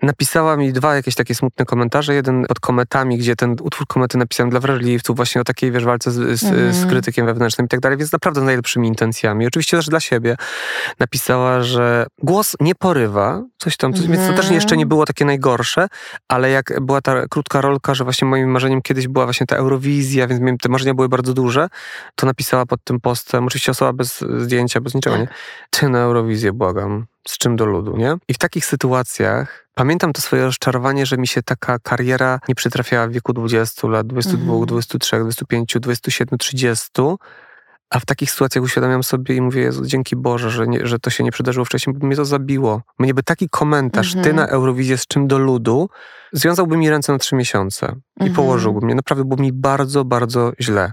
[0.01, 2.13] Napisała mi dwa jakieś takie smutne komentarze.
[2.13, 4.59] Jeden pod kometami, gdzie ten utwór komety napisałem dla
[5.03, 6.89] wrażliwców, właśnie o takiej wiesz, walce z, z, z Mhm.
[6.89, 9.47] krytykiem wewnętrznym i tak dalej, więc naprawdę z najlepszymi intencjami.
[9.47, 10.35] Oczywiście też dla siebie.
[10.99, 14.55] Napisała, że głos nie porywa, coś tam, coś, więc to też Mhm.
[14.55, 15.87] jeszcze nie było takie najgorsze,
[16.27, 20.27] ale jak była ta krótka rolka, że właśnie moim marzeniem kiedyś była właśnie ta Eurowizja,
[20.27, 21.67] więc te marzenia były bardzo duże,
[22.15, 25.25] to napisała pod tym postem, oczywiście osoba bez zdjęcia, bez niczego, Tak.
[25.29, 25.35] nie?
[25.69, 27.05] Ty na Eurowizję, błagam.
[27.27, 28.15] Z czym do ludu, nie?
[28.27, 33.07] I w takich sytuacjach pamiętam to swoje rozczarowanie, że mi się taka kariera nie przytrafiała
[33.07, 34.65] w wieku 20 lat, 22, Mhm.
[34.65, 36.87] 23, 25, 27, 30.
[37.89, 41.09] A w takich sytuacjach uświadamiam sobie i mówię, Jezu, dzięki Boże, że, nie, że to
[41.09, 42.81] się nie przydarzyło wcześniej, bo mnie to zabiło.
[42.99, 44.35] Mnie by taki komentarz, ty Mhm.
[44.35, 45.89] na Eurowizję z czym do ludu,
[46.31, 47.85] związałby mi ręce na trzy miesiące
[48.19, 48.35] i Mhm.
[48.35, 48.95] położyłby mnie.
[48.95, 50.91] Naprawdę było mi bardzo, bardzo źle.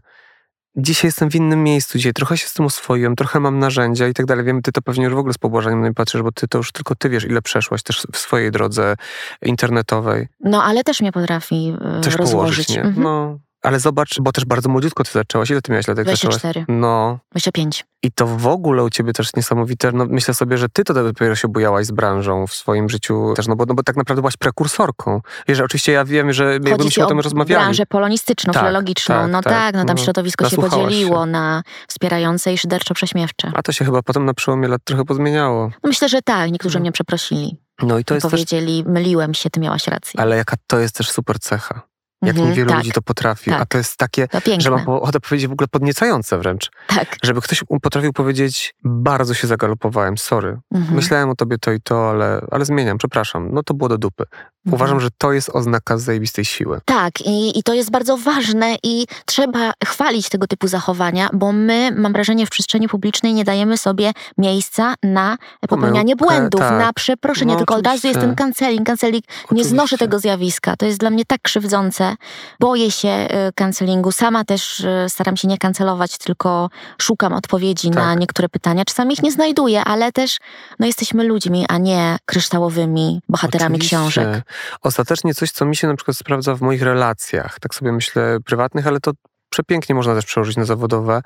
[0.77, 4.14] Dzisiaj jestem w innym miejscu, dzisiaj trochę się z tym oswoiłem, trochę mam narzędzia i
[4.14, 4.45] tak dalej.
[4.45, 6.59] Wiem, ty to pewnie już w ogóle z pobłażaniem na mnie patrzysz, bo ty to
[6.59, 8.97] już tylko ty wiesz, ile przeszłaś też w swojej drodze
[9.43, 10.29] internetowej.
[10.41, 12.66] No, ale też mnie potrafi e, Też rozłożyć.
[12.66, 12.83] położyć, nie?
[12.83, 13.03] Mhm.
[13.05, 13.39] No.
[13.62, 15.50] Ale zobacz, bo też bardzo młodziutko ty zaczęłaś.
[15.50, 16.36] Ile ty miałaś lat, jak zaczęłaś?
[16.40, 17.18] 24, No.
[17.32, 17.84] 25.
[18.02, 19.92] I to w ogóle u ciebie też niesamowite.
[19.92, 23.46] No, myślę sobie, że ty to dopiero się bujałaś z branżą w swoim życiu też,
[23.48, 25.20] no bo, no bo tak naprawdę byłaś prekursorką.
[25.48, 27.64] Wiesz, oczywiście ja wiem, że Chodzi jakbyśmy ci o tym o rozmawiali.
[27.64, 29.14] branżę polonistyczną, Tak, filologiczną.
[29.14, 29.52] tak, no tak.
[29.52, 30.02] tak, no tam No.
[30.04, 31.30] środowisko się podzieliło się.
[31.30, 33.50] na wspierające i szyderczo-prześmiewcze.
[33.54, 35.66] A to się chyba potem na przełomie lat trochę pozmieniało.
[35.82, 36.80] No myślę, że tak, niektórzy No.
[36.80, 37.61] mnie przeprosili.
[37.82, 40.20] No i to jest też, powiedzieli, myliłem się, ty miałaś rację.
[40.20, 41.82] ale jaka to jest też super cecha.
[42.23, 43.51] Jak Mhm, niewielu tak, ludzi to potrafi.
[43.51, 43.68] A tak.
[43.68, 46.71] to jest takie, To że mam ochotę powiedzieć w ogóle podniecające wręcz.
[46.87, 47.16] Tak.
[47.23, 50.59] Żeby ktoś potrafił powiedzieć, bardzo się zagalopowałem, sorry.
[50.75, 50.97] Mhm.
[50.97, 53.49] Myślałem o tobie to i to, ale, ale zmieniam, przepraszam.
[53.53, 54.25] No to było do dupy.
[54.66, 54.74] Mhm.
[54.74, 56.80] Uważam, że to jest oznaka zajebistej siły.
[56.84, 61.90] Tak, i, i to jest bardzo ważne i trzeba chwalić tego typu zachowania, bo my,
[61.96, 66.78] mam wrażenie, w przestrzeni publicznej nie dajemy sobie miejsca na popełnianie Pomyłkę, błędów, tak.
[66.78, 68.26] na przeproszenie, No, tylko od razu jest oczywiście.
[68.26, 69.24] ten canceling, canceling.
[69.28, 69.70] Nie Oczywiście.
[69.70, 70.76] znoszę tego zjawiska.
[70.76, 72.16] To jest dla mnie tak krzywdzące.
[72.61, 74.12] Boję się e, cancelingu.
[74.12, 78.18] Sama też e, staram się nie kancelować, tylko szukam odpowiedzi na Tak.
[78.20, 78.84] niektóre pytania.
[78.84, 80.38] Czasami ich nie znajduję, ale też
[80.78, 83.96] no, jesteśmy ludźmi, a nie kryształowymi bohaterami Oczywiście.
[83.96, 84.42] książek.
[84.80, 88.86] Ostatecznie coś, co mi się na przykład sprawdza w moich relacjach, tak sobie myślę, prywatnych,
[88.86, 89.12] ale to
[89.51, 91.22] przepięknie można też przełożyć na zawodowe.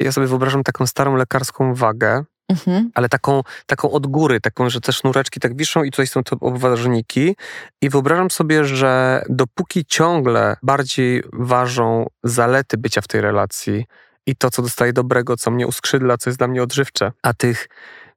[0.00, 2.90] Ja sobie wyobrażam taką starą lekarską wagę, Mhm.
[2.94, 6.36] ale taką, taką od góry, taką, że te sznureczki tak wiszą i tutaj są te
[6.40, 7.36] obważniki.
[7.82, 13.84] I wyobrażam sobie, że dopóki ciągle bardziej ważą zalety bycia w tej relacji
[14.26, 17.68] i to, co dostaje dobrego, co mnie uskrzydla, co jest dla mnie odżywcze, a tych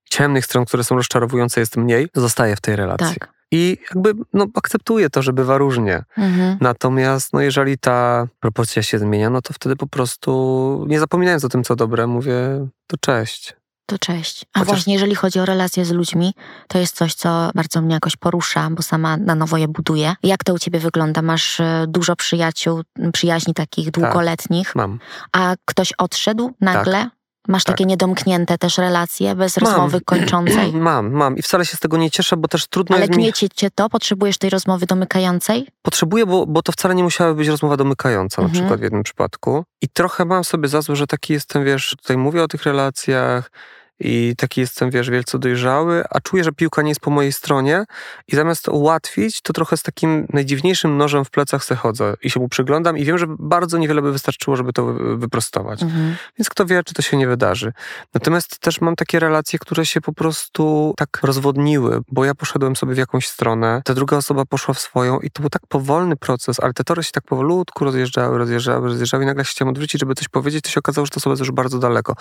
[0.09, 3.19] ciemnych stron, które są rozczarowujące jest mniej, zostaje w tej relacji.
[3.19, 3.38] Tak.
[3.51, 6.03] I jakby no, akceptuję to, że bywa różnie.
[6.17, 6.57] Mhm.
[6.61, 11.49] Natomiast no, jeżeli ta proporcja się zmienia, no to wtedy po prostu nie zapominając o
[11.49, 13.55] tym, co dobre, mówię to cześć.
[13.85, 14.45] To cześć.
[14.53, 16.33] A Chociaż- właśnie, jeżeli chodzi o relacje z ludźmi,
[16.67, 20.15] to jest coś, co bardzo mnie jakoś porusza, bo sama na nowo je buduję.
[20.23, 21.21] Jak to u ciebie wygląda?
[21.21, 22.81] Masz e, dużo przyjaciół,
[23.13, 24.99] przyjaźni takich długoletnich, Mam.
[25.31, 27.09] a ktoś odszedł nagle?
[27.49, 27.75] Masz Tak.
[27.77, 29.65] takie niedomknięte też relacje, bez Mam.
[29.71, 30.73] rozmowy kończącej?
[30.73, 31.37] Mam, mam.
[31.37, 33.23] I wcale się z tego nie cieszę, bo też trudno Ale jest mi...
[33.23, 33.89] gniecie cię to?
[33.89, 35.67] Potrzebujesz tej rozmowy domykającej?
[35.81, 38.61] Potrzebuję, bo, bo to wcale nie musiała być rozmowa domykająca, na Mhm.
[38.63, 39.63] przykład w jednym przypadku.
[39.81, 43.51] I trochę mam sobie za złe, że taki jestem, wiesz, tutaj mówię o tych relacjach
[43.99, 47.85] i taki jestem, wiesz, wielce dojrzały, a czuję, że piłka nie jest po mojej stronie
[48.27, 52.29] i zamiast to ułatwić, to trochę z takim najdziwniejszym nożem w plecach se chodzę i
[52.29, 55.83] się mu przyglądam i wiem, że bardzo niewiele by wystarczyło, żeby to wy- wyprostować.
[55.83, 56.15] Mhm.
[56.39, 57.73] Więc kto wie, czy to się nie wydarzy.
[58.13, 62.93] Natomiast też mam takie relacje, które się po prostu tak rozwodniły, bo ja poszedłem sobie
[62.93, 66.59] w jakąś stronę, ta druga osoba poszła w swoją i to był tak powolny proces,
[66.59, 70.15] ale te tory się tak powolutku rozjeżdżały, rozjeżdżały, rozjeżdżały i nagle się chciałem odwrócić, żeby
[70.15, 72.15] coś powiedzieć, to się okazało, że to osoba jest już bardzo daleko.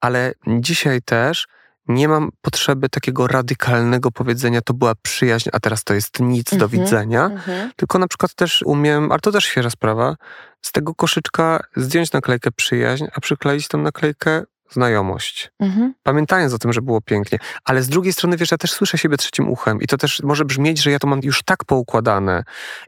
[0.00, 1.46] Ale dzisiaj też
[1.88, 6.64] nie mam potrzeby takiego radykalnego powiedzenia, to była przyjaźń, a teraz to jest nic, do
[6.64, 6.70] Mhm.
[6.70, 7.24] widzenia.
[7.24, 7.70] Mhm.
[7.76, 10.16] Tylko na przykład też umiem, ale to też świeża sprawa,
[10.62, 14.42] z tego koszyczka zdjąć naklejkę przyjaźń, a przykleić tą naklejkę
[14.74, 15.50] znajomość.
[15.60, 15.94] Mhm.
[16.02, 17.38] Pamiętając o tym, że było pięknie.
[17.64, 20.44] Ale z drugiej strony, wiesz, ja też słyszę siebie trzecim uchem i to też może
[20.44, 22.44] brzmieć, że ja to mam już tak poukładane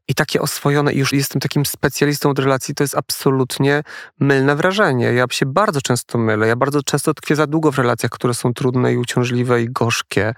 [0.09, 2.75] i takie oswojone i już jestem takim specjalistą od relacji.
[2.75, 3.83] To jest absolutnie
[4.21, 5.05] mylne wrażenie.
[5.05, 6.47] Ja się bardzo często mylę.
[6.47, 10.35] Ja bardzo często tkwię za długo w relacjach, które są trudne i uciążliwe i gorzkie.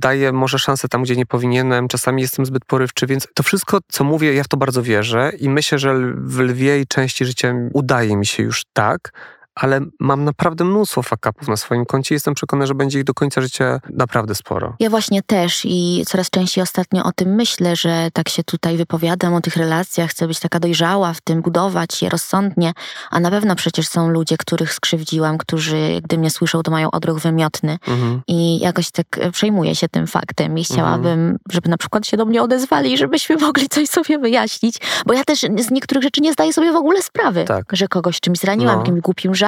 [0.00, 1.88] Daję może szansę tam, gdzie nie powinienem.
[1.88, 5.48] Czasami jestem zbyt porywczy, więc to wszystko, co mówię, ja w to bardzo wierzę i
[5.48, 9.12] myślę, że w lwiej części życia udaje mi się już tak,
[9.56, 13.14] ale mam naprawdę mnóstwo fakapów na swoim koncie i jestem przekonany, że będzie ich do
[13.14, 14.74] końca życia naprawdę sporo.
[14.80, 19.34] Ja właśnie też i coraz częściej ostatnio o tym myślę, że tak się tutaj wypowiadam
[19.34, 22.72] o tych relacjach, chcę być taka dojrzała w tym, budować je rozsądnie,
[23.10, 27.18] a na pewno przecież są ludzie, których skrzywdziłam, którzy gdy mnie słyszą, to mają odruch
[27.18, 28.22] wymiotny Mhm.
[28.28, 32.24] i jakoś tak e, przejmuję się tym faktem i chciałabym, żeby na przykład się do
[32.24, 34.76] mnie odezwali, żebyśmy mogli coś sobie wyjaśnić,
[35.06, 37.64] bo ja też z niektórych rzeczy nie zdaję sobie w ogóle sprawy, Tak.
[37.72, 38.80] że kogoś czymś zraniłam, No.
[38.80, 39.45] jakimś głupim żartem,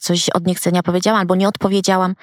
[0.00, 2.14] coś od niechcenia powiedziałam albo nie odpowiedziałam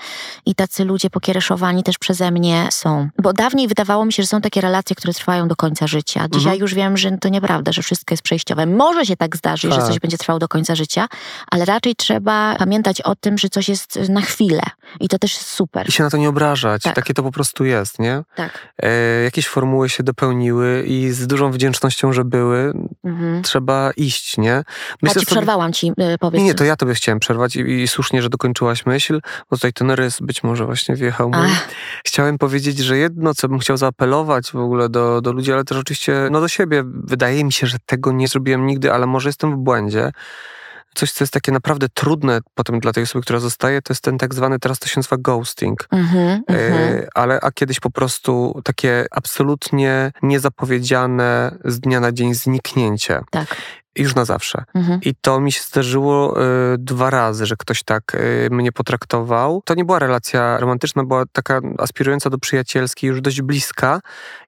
[0.45, 3.10] i tacy ludzie pokiereszowani też przeze mnie są.
[3.24, 6.28] Bo dawniej wydawało mi się, że są takie relacje, które trwają do końca życia.
[6.32, 6.62] Dzisiaj Mhm.
[6.62, 8.66] już wiem, że to nieprawda, że wszystko jest przejściowe.
[8.66, 9.88] Może się tak zdarzyć, że Tak.
[9.88, 11.07] coś będzie trwało do końca życia,
[11.51, 14.62] ale raczej trzeba pamiętać o tym, że coś jest na chwilę.
[14.99, 15.89] I to też jest super.
[15.89, 16.82] I się na to nie obrażać.
[16.82, 16.95] Tak.
[16.95, 18.24] Takie to po prostu jest, nie?
[18.36, 18.60] Tak.
[18.84, 18.89] E,
[19.24, 23.43] jakieś formuły się dopełniły i z dużą wdzięcznością, że były, Mhm.
[23.43, 24.64] trzeba iść, nie?
[25.07, 26.39] A ci przerwałam ci, y, powiedz.
[26.41, 29.74] Nie, nie, to ja tobie chciałem przerwać i, i słusznie, że dokończyłaś myśl, bo tutaj
[29.74, 31.30] ten rys być może właśnie wjechał.
[31.30, 31.47] mój.
[31.52, 31.70] Ach.
[32.06, 35.78] Chciałem powiedzieć, że jedno, co bym chciał zaapelować w ogóle do, do ludzi, ale też
[35.78, 36.84] oczywiście no do siebie.
[36.86, 40.12] Wydaje mi się, że tego nie zrobiłem nigdy, ale może jestem w błędzie.
[40.95, 44.18] coś, co jest takie naprawdę trudne potem dla tej osoby, która zostaje, to jest ten
[44.18, 45.88] tak zwany, teraz to się nazywa ghosting.
[45.91, 47.08] Mhm, mhm.
[47.16, 53.22] ale a kiedyś po prostu takie absolutnie niezapowiedziane z dnia na dzień zniknięcie.
[53.32, 53.56] Tak
[54.02, 54.64] już na zawsze.
[54.74, 55.00] Mhm.
[55.02, 56.41] I to mi się zdarzyło
[56.74, 59.62] y, dwa razy, że ktoś tak y, mnie potraktował.
[59.66, 64.02] To nie była relacja romantyczna, była taka aspirująca do przyjacielskiej, już dość bliska.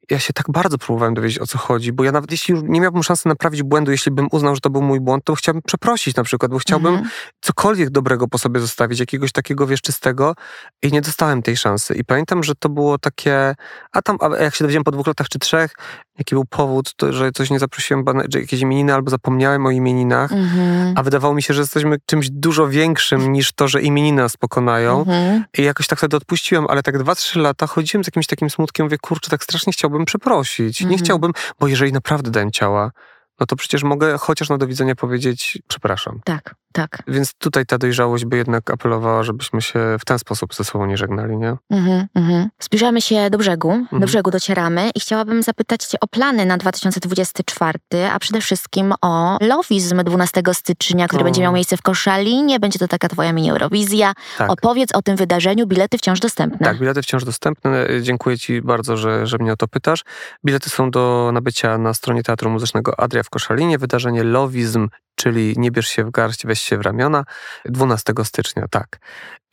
[0.10, 2.82] Ja się tak bardzo próbowałem dowiedzieć, o co chodzi, bo ja nawet jeśli już nie
[2.82, 6.16] miałbym szansy naprawić błędu, jeśli bym uznał, że to był mój błąd, to chciałbym przeprosić
[6.16, 7.10] na przykład, bo chciałbym mhm.
[7.42, 10.36] cokolwiek dobrego po sobie zostawić, jakiegoś takiego wieszczystego
[10.82, 11.96] i nie dostałem tej szansy.
[11.96, 13.56] I pamiętam, że to było takie,
[13.92, 15.76] a tam, a jak się dowiedziałem po dwóch latach czy trzech,
[16.18, 20.32] jaki był powód, to, że coś nie zaprosiłem, że jakieś imieniny albo zapomniałem o imieninach,
[20.32, 20.94] mhm.
[20.98, 25.00] a wydawało mi się, że jesteśmy czymś dużo większym niż to, że imieniny nas pokonają.
[25.00, 25.44] Mhm.
[25.58, 28.86] I jakoś tak wtedy odpuściłem, ale tak dwa, trzy lata chodziłem z jakimś takim smutkiem,
[28.86, 30.82] mówię, kurczę, tak strasznie chciałbym przeprosić.
[30.82, 32.92] Nie chciałbym, bo jeżeli naprawdę dałem ciała,
[33.40, 36.20] no to przecież mogę chociaż na do widzenia powiedzieć przepraszam.
[36.26, 36.56] Tak.
[36.72, 37.04] Tak.
[37.08, 40.98] Więc tutaj ta dojrzałość by jednak apelowała, żebyśmy się w ten sposób ze sobą nie
[40.98, 41.56] żegnali, nie?
[41.70, 42.50] Mhm, mhm.
[42.60, 44.00] Zbliżamy się do brzegu, mhm.
[44.02, 47.80] do brzegu docieramy i chciałabym zapytać Cię o plany na 2024,
[48.12, 51.24] a przede wszystkim o Lowizm 12 stycznia, który o.
[51.24, 52.60] będzie miał miejsce w Koszalinie.
[52.60, 54.14] Będzie to taka Twoja mini-Eurowizja.
[54.38, 54.52] Tak.
[54.52, 55.68] Opowiedz o tym wydarzeniu.
[55.68, 56.60] Bilety wciąż dostępne.
[56.60, 57.88] Tak, bilety wciąż dostępne.
[58.02, 60.04] Dziękuję Ci bardzo, że, że mnie o to pytasz.
[60.46, 63.78] Bilety są do nabycia na stronie Teatru Muzycznego Adria w Koszalinie.
[63.78, 64.88] Wydarzenie Lowizm
[65.22, 67.24] czyli nie bierz się w garść, weź się w ramiona.
[67.66, 69.00] 12 stycznia, tak.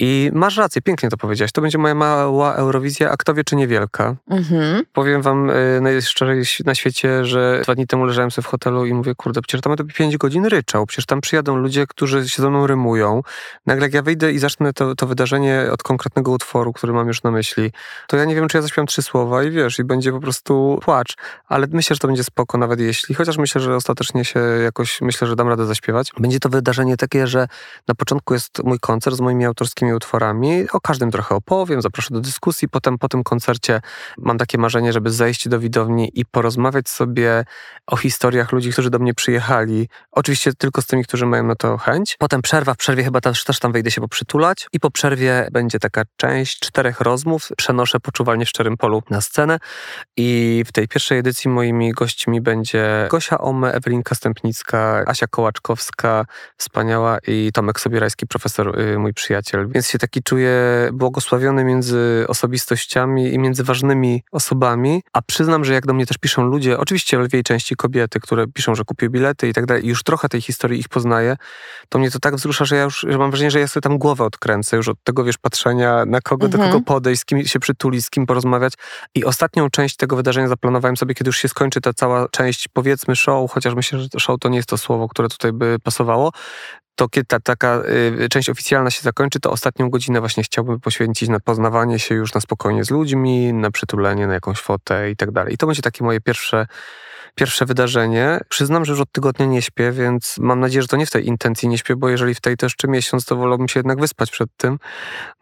[0.00, 1.52] I masz rację, pięknie to powiedziałaś.
[1.52, 4.16] To będzie moja mała Eurowizja, a kto wie, czy niewielka.
[4.30, 4.82] Mhm.
[4.92, 8.94] Powiem wam y, najszczerzej na świecie, że dwa dni temu leżałem sobie w hotelu i
[8.94, 12.50] mówię, kurde, przecież tam to 5 godzin ryczał, przecież tam przyjadą ludzie, którzy się ze
[12.50, 13.22] mną rymują.
[13.66, 17.22] Nagle jak ja wyjdę i zacznę to, to wydarzenie od konkretnego utworu, który mam już
[17.22, 17.72] na myśli,
[18.06, 20.78] to ja nie wiem, czy ja zaśpiewam trzy słowa i wiesz, i będzie po prostu
[20.82, 21.16] płacz.
[21.46, 25.28] Ale myślę, że to będzie spoko, nawet jeśli, chociaż myślę, że ostatecznie się jakoś, myślę,
[25.28, 26.12] że dam radę zaśpiewać.
[26.18, 27.48] Będzie to wydarzenie takie, że
[27.88, 30.70] na początku jest mój koncert z moimi autorskimi utworami.
[30.72, 32.68] O każdym trochę opowiem, zaproszę do dyskusji.
[32.68, 33.80] Potem po tym koncercie
[34.18, 37.44] mam takie marzenie, żeby zejść do widowni i porozmawiać sobie
[37.86, 39.88] o historiach ludzi, którzy do mnie przyjechali.
[40.12, 42.16] Oczywiście tylko z tymi, którzy mają na to chęć.
[42.18, 45.78] Potem przerwa, w przerwie chyba też, też tam wejdę się poprzytulać i po przerwie będzie
[45.78, 47.48] taka część czterech rozmów.
[47.56, 49.58] Przenoszę poczuwalnie w szczerym polu na scenę
[50.16, 56.24] i w tej pierwszej edycji moimi gośćmi będzie Gosia Ome, Ewelinka Stępnicka, Asia Kołaczkowska,
[56.56, 59.68] wspaniała i Tomek Sobierajski, profesor, y, mój przyjaciel.
[59.68, 60.52] Więc się taki czuję
[60.92, 66.42] błogosławiony między osobistościami i między ważnymi osobami, a przyznam, że jak do mnie też piszą
[66.42, 69.88] ludzie, oczywiście w lwiej części kobiety, które piszą, że kupią bilety i tak dalej, i
[69.88, 71.36] już trochę tej historii ich poznaję,
[71.88, 73.98] to mnie to tak wzrusza, że ja już że mam wrażenie, że ja sobie tam
[73.98, 76.62] głowę odkręcę już od tego, wiesz, patrzenia na kogo, mhm.
[76.62, 78.72] do kogo podejść, z kim się przytulić, z kim porozmawiać.
[79.14, 83.16] I ostatnią część tego wydarzenia zaplanowałem sobie, kiedy już się skończy ta cała część, powiedzmy
[83.16, 86.32] show, chociaż myślę, że show to nie jest to słowo, które tutaj by pasowało,
[86.94, 87.82] to kiedy ta taka
[88.20, 92.34] y, część oficjalna się zakończy, to ostatnią godzinę właśnie chciałbym poświęcić na poznawanie się już
[92.34, 95.54] na spokojnie z ludźmi, na przytulenie, na jakąś fotę i tak dalej.
[95.54, 96.66] I to będzie takie moje pierwsze
[97.38, 98.40] pierwsze wydarzenie.
[98.48, 101.26] Przyznam, że już od tygodnia nie śpię, więc mam nadzieję, że to nie w tej
[101.26, 104.30] intencji nie śpię, bo jeżeli w tej to jeszcze miesiąc, to wolałbym się jednak wyspać
[104.30, 104.78] przed tym.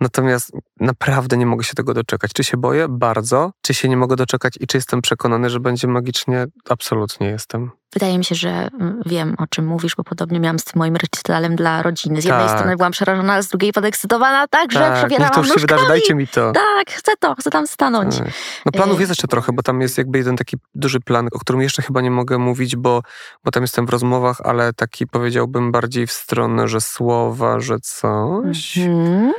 [0.01, 2.33] Natomiast naprawdę nie mogę się tego doczekać.
[2.33, 2.87] Czy się boję?
[2.89, 3.51] Bardzo.
[3.63, 6.47] Czy się nie mogę doczekać i czy jestem przekonany, że będzie magicznie?
[6.69, 7.71] Absolutnie jestem.
[7.95, 10.97] Wydaje mi się, że mm, wiem, o czym mówisz, bo podobnie miałam z tym moim
[10.97, 12.23] recitalem dla rodziny.
[12.23, 12.57] Z jednej tak.
[12.57, 14.99] strony byłam przerażona, a z drugiej podekscytowana, tak, że tak.
[14.99, 16.53] przebierałam Niech to już się wydarzy, dajcie mi to.
[16.53, 18.19] Tak, chcę to, chcę tam stanąć.
[18.19, 18.29] Tak.
[18.67, 21.39] No planów y- jest jeszcze trochę, bo tam jest jakby jeden taki duży plan, o
[21.39, 23.03] którym jeszcze chyba nie mogę mówić, bo,
[23.45, 28.79] bo tam jestem w rozmowach, ale taki powiedziałbym bardziej w stronę, że słowa, że coś.
[28.79, 29.33] Mhm.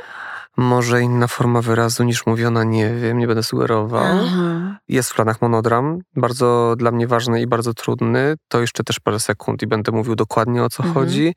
[0.58, 4.04] Może inna forma wyrazu niż mówiona, nie wiem, nie będę sugerował.
[4.04, 4.78] Aha.
[4.88, 8.34] Jest w planach monodram, bardzo dla mnie ważny i bardzo trudny.
[8.48, 10.94] To jeszcze też parę sekund i będę mówił dokładnie o co mhm.
[10.94, 11.34] chodzi.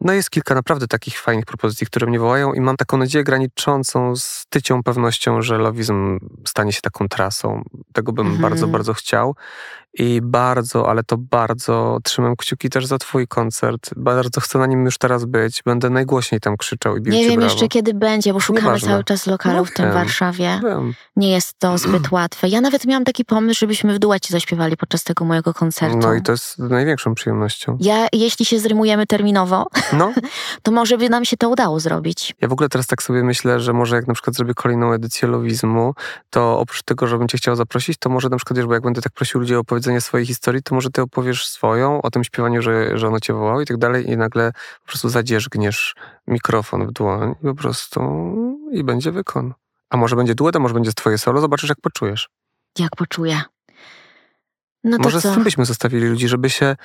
[0.00, 4.16] No jest kilka naprawdę takich fajnych propozycji, które mnie wołają i mam taką nadzieję graniczącą
[4.16, 7.62] z tycią pewnością, że lowizm stanie się taką trasą.
[7.92, 8.42] Tego bym mhm.
[8.42, 9.34] bardzo, bardzo chciał.
[9.98, 13.90] I bardzo, ale to bardzo trzymam kciuki też za twój koncert.
[13.96, 15.62] Bardzo chcę na nim już teraz być.
[15.62, 17.52] Będę najgłośniej tam krzyczał i bił Nie wiem brawo.
[17.52, 18.88] jeszcze kiedy będzie, bo szukamy Nieważne.
[18.88, 20.60] cały czas lokalu no, w tym wiem, Warszawie.
[20.62, 20.94] Wiem.
[21.16, 22.48] Nie jest to zbyt łatwe.
[22.48, 25.98] Ja nawet miałam taki pomysł, żebyśmy w duecie zaśpiewali podczas tego mojego koncertu.
[25.98, 27.78] No i to jest największą przyjemnością.
[27.80, 30.12] Ja, jeśli się zrymujemy terminowo, no.
[30.62, 32.34] to może by nam się to udało zrobić.
[32.40, 35.28] Ja w ogóle teraz tak sobie myślę, że może jak na przykład zrobię kolejną edycję
[35.28, 35.94] Lowizmu,
[36.30, 39.02] to oprócz tego, żebym cię chciał zaprosić, to może na przykład, wiesz, bo jak będę
[39.02, 42.62] tak prosił ludzi o opowiedzenie swojej historii, to może ty opowiesz swoją, o tym śpiewaniu,
[42.62, 45.94] że, że ono cię wołało i tak dalej i nagle po prostu zadzierzgniesz
[46.26, 48.00] mikrofon w dłoń i po prostu
[48.72, 49.54] i będzie wykon.
[49.90, 52.28] A może będzie duet, a może będzie twoje solo, zobaczysz jak poczujesz.
[52.78, 53.42] Jak poczuję.
[54.86, 55.30] No to Może co?
[55.30, 56.76] z tym byśmy zostawili ludzi, żeby się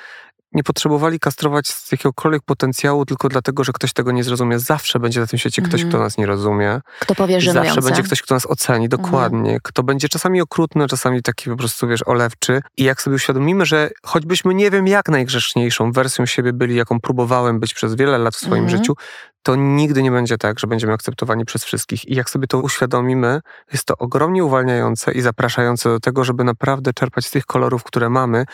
[0.54, 4.60] nie potrzebowali kastrować z jakiegokolwiek potencjału tylko dlatego, że ktoś tego nie zrozumie.
[4.60, 5.90] Zawsze będzie na tym świecie ktoś, Mhm.
[5.90, 6.82] kto nas nie rozumie.
[7.00, 7.70] Kto powie żenujące?
[7.76, 9.02] zawsze będzie ktoś, kto nas oceni, Mhm.
[9.04, 9.60] dokładnie.
[9.64, 12.62] Kto będzie czasami okrutny, czasami taki po prostu, wiesz, olewczy.
[12.78, 17.60] I jak sobie uświadomimy, że choćbyśmy nie wiem jak najgrzeszniejszą wersją siebie byli, jaką próbowałem
[17.60, 18.78] być przez wiele lat w swoim Mhm.
[18.78, 18.94] życiu,
[19.44, 22.10] to nigdy nie będzie tak, że będziemy akceptowani przez wszystkich.
[22.10, 26.94] I jak sobie to uświadomimy, jest to ogromnie uwalniające i zapraszające do tego, żeby naprawdę
[26.94, 28.46] czerpać z tych kolorów, które mamy,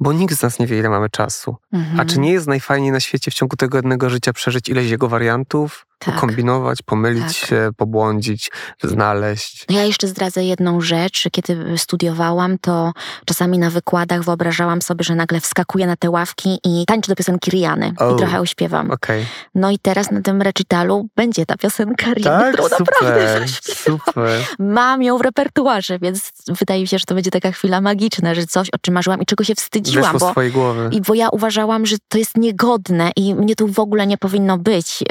[0.00, 1.56] bo nikt z nas nie wie, ile mamy czasu.
[1.72, 2.00] Mhm.
[2.00, 5.08] A czy nie jest najfajniej na świecie w ciągu tego jednego życia przeżyć ileś jego
[5.08, 6.14] wariantów, Tak.
[6.14, 7.48] pokombinować, pomylić Tak.
[7.48, 8.50] się, pobłądzić,
[8.82, 9.64] znaleźć?
[9.70, 11.28] Ja jeszcze zdradzę jedną rzecz.
[11.32, 12.92] Kiedy studiowałam, to
[13.26, 17.50] czasami na wykładach wyobrażałam sobie, że nagle wskakuję na te ławki i tańczę do piosenki
[17.50, 18.14] Riany Oh.
[18.14, 18.90] i trochę uśpiewam.
[18.90, 19.26] Okej.
[19.54, 23.98] No i teraz na tym recitalu będzie ta piosenka Riany, Tak, którą naprawdę super, zaśpiewam.
[24.06, 24.40] super.
[24.58, 28.46] Mam ją w repertuarze, więc wydaje mi się, że to będzie taka chwila magiczna, że
[28.46, 30.88] coś, o czym marzyłam i czego się wstydziłam, Wyszło z bo twojej głowy.
[30.92, 34.58] I bo ja uważałam, że to jest niegodne i mnie tu w ogóle nie powinno
[34.58, 35.04] być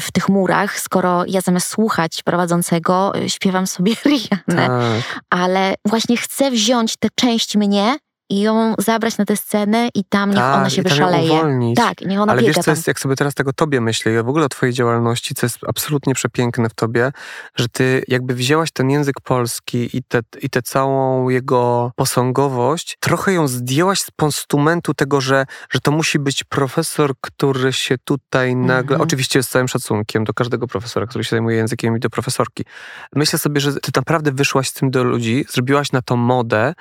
[0.00, 4.66] w tych murach, skoro ja zamiast słuchać prowadzącego y, śpiewam sobie Rihanna.
[4.68, 5.22] Tak.
[5.30, 7.98] Ale właśnie chcę wziąć tę część mnie
[8.30, 11.74] i ją zabrać na tę scenę i tam niech Tak, ona się wyszaleje.
[11.76, 14.22] Tak, niech ona Ale biega wiesz, co jest, jak sobie teraz tego tobie myślę i
[14.22, 17.12] w ogóle o twojej działalności, co jest absolutnie przepiękne w tobie,
[17.56, 23.32] że ty jakby wzięłaś ten język polski i tę i tę całą jego posągowość, trochę
[23.32, 28.96] ją zdjęłaś z postumentu tego, że, że to musi być profesor, który się tutaj nagle,
[28.96, 29.00] Mhm.
[29.00, 32.64] oczywiście z całym szacunkiem do każdego profesora, który się zajmuje językiem i do profesorki.
[33.14, 36.74] Myślę sobie, że ty naprawdę wyszłaś z tym do ludzi, zrobiłaś na to modę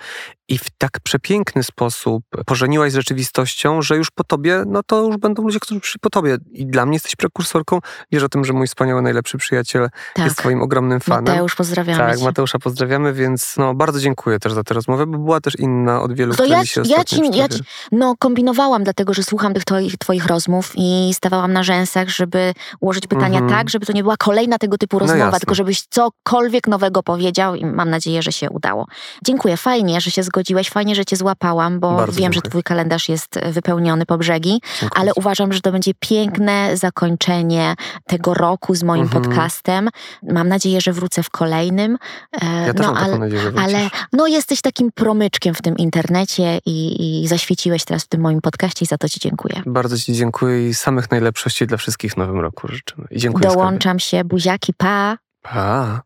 [0.48, 5.18] i w tak przepiękny sposób pożeniłaś z rzeczywistością, że już po tobie, no to już
[5.18, 6.38] będą ludzie, którzy przyszli po tobie.
[6.52, 7.80] I dla mnie jesteś prekursorką.
[8.12, 10.26] Wiesz o tym, że mój wspaniały, najlepszy przyjaciel Tak.
[10.26, 11.24] jest twoim ogromnym fanem.
[11.24, 12.24] Mateusz, pozdrawiamy tak, cię.
[12.26, 16.14] Mateusza pozdrawiamy, więc no, bardzo dziękuję też za tę rozmowę, bo była też inna od
[16.14, 19.98] wielu, To ja, się ja, ci, ja ci, no kombinowałam, dlatego że słucham tych twoich,
[19.98, 23.60] twoich rozmów i stawałam na rzęsach, żeby ułożyć pytania Mhm.
[23.60, 25.39] tak, żeby to nie była kolejna tego typu rozmowa, jasne.
[25.39, 28.88] tylko żebyś cokolwiek nowego powiedział i mam nadzieję, że się udało.
[29.26, 30.35] Dziękuję, fajnie, że się zgodziłeś,
[30.70, 32.50] fajnie, że cię złapałam, bo Bardzo wiem, że dziękuję.
[32.50, 37.76] twój kalendarz jest wypełniony po brzegi, Dziękuję ale uważam, że to będzie piękne zakończenie
[38.08, 39.24] tego roku z moim Mhm.
[39.24, 39.90] podcastem.
[40.24, 41.98] Mam nadzieję, że wrócę w kolejnym.
[42.42, 43.74] E, Ja też no, mam taką ale, nadzieję, że wrócisz.
[43.76, 48.42] ale no jesteś takim promyczkiem w tym internecie i, i zaświeciłeś teraz w tym moim
[48.42, 49.62] podcaście i za to ci dziękuję.
[49.66, 53.08] Bardzo ci dziękuję i samych najlepszości dla wszystkich w nowym roku życzymy.
[53.12, 53.62] I dziękuję skarbie.
[53.62, 55.18] Dołączam się, buziaki, pa!
[55.42, 56.02] Pa.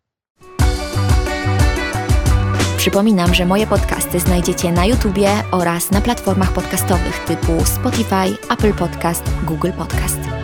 [2.80, 9.24] Przypominam, że moje podcasty znajdziecie na YouTubie oraz na platformach podcastowych typu Spotify, Apple Podcast,
[9.44, 10.39] Google Podcast.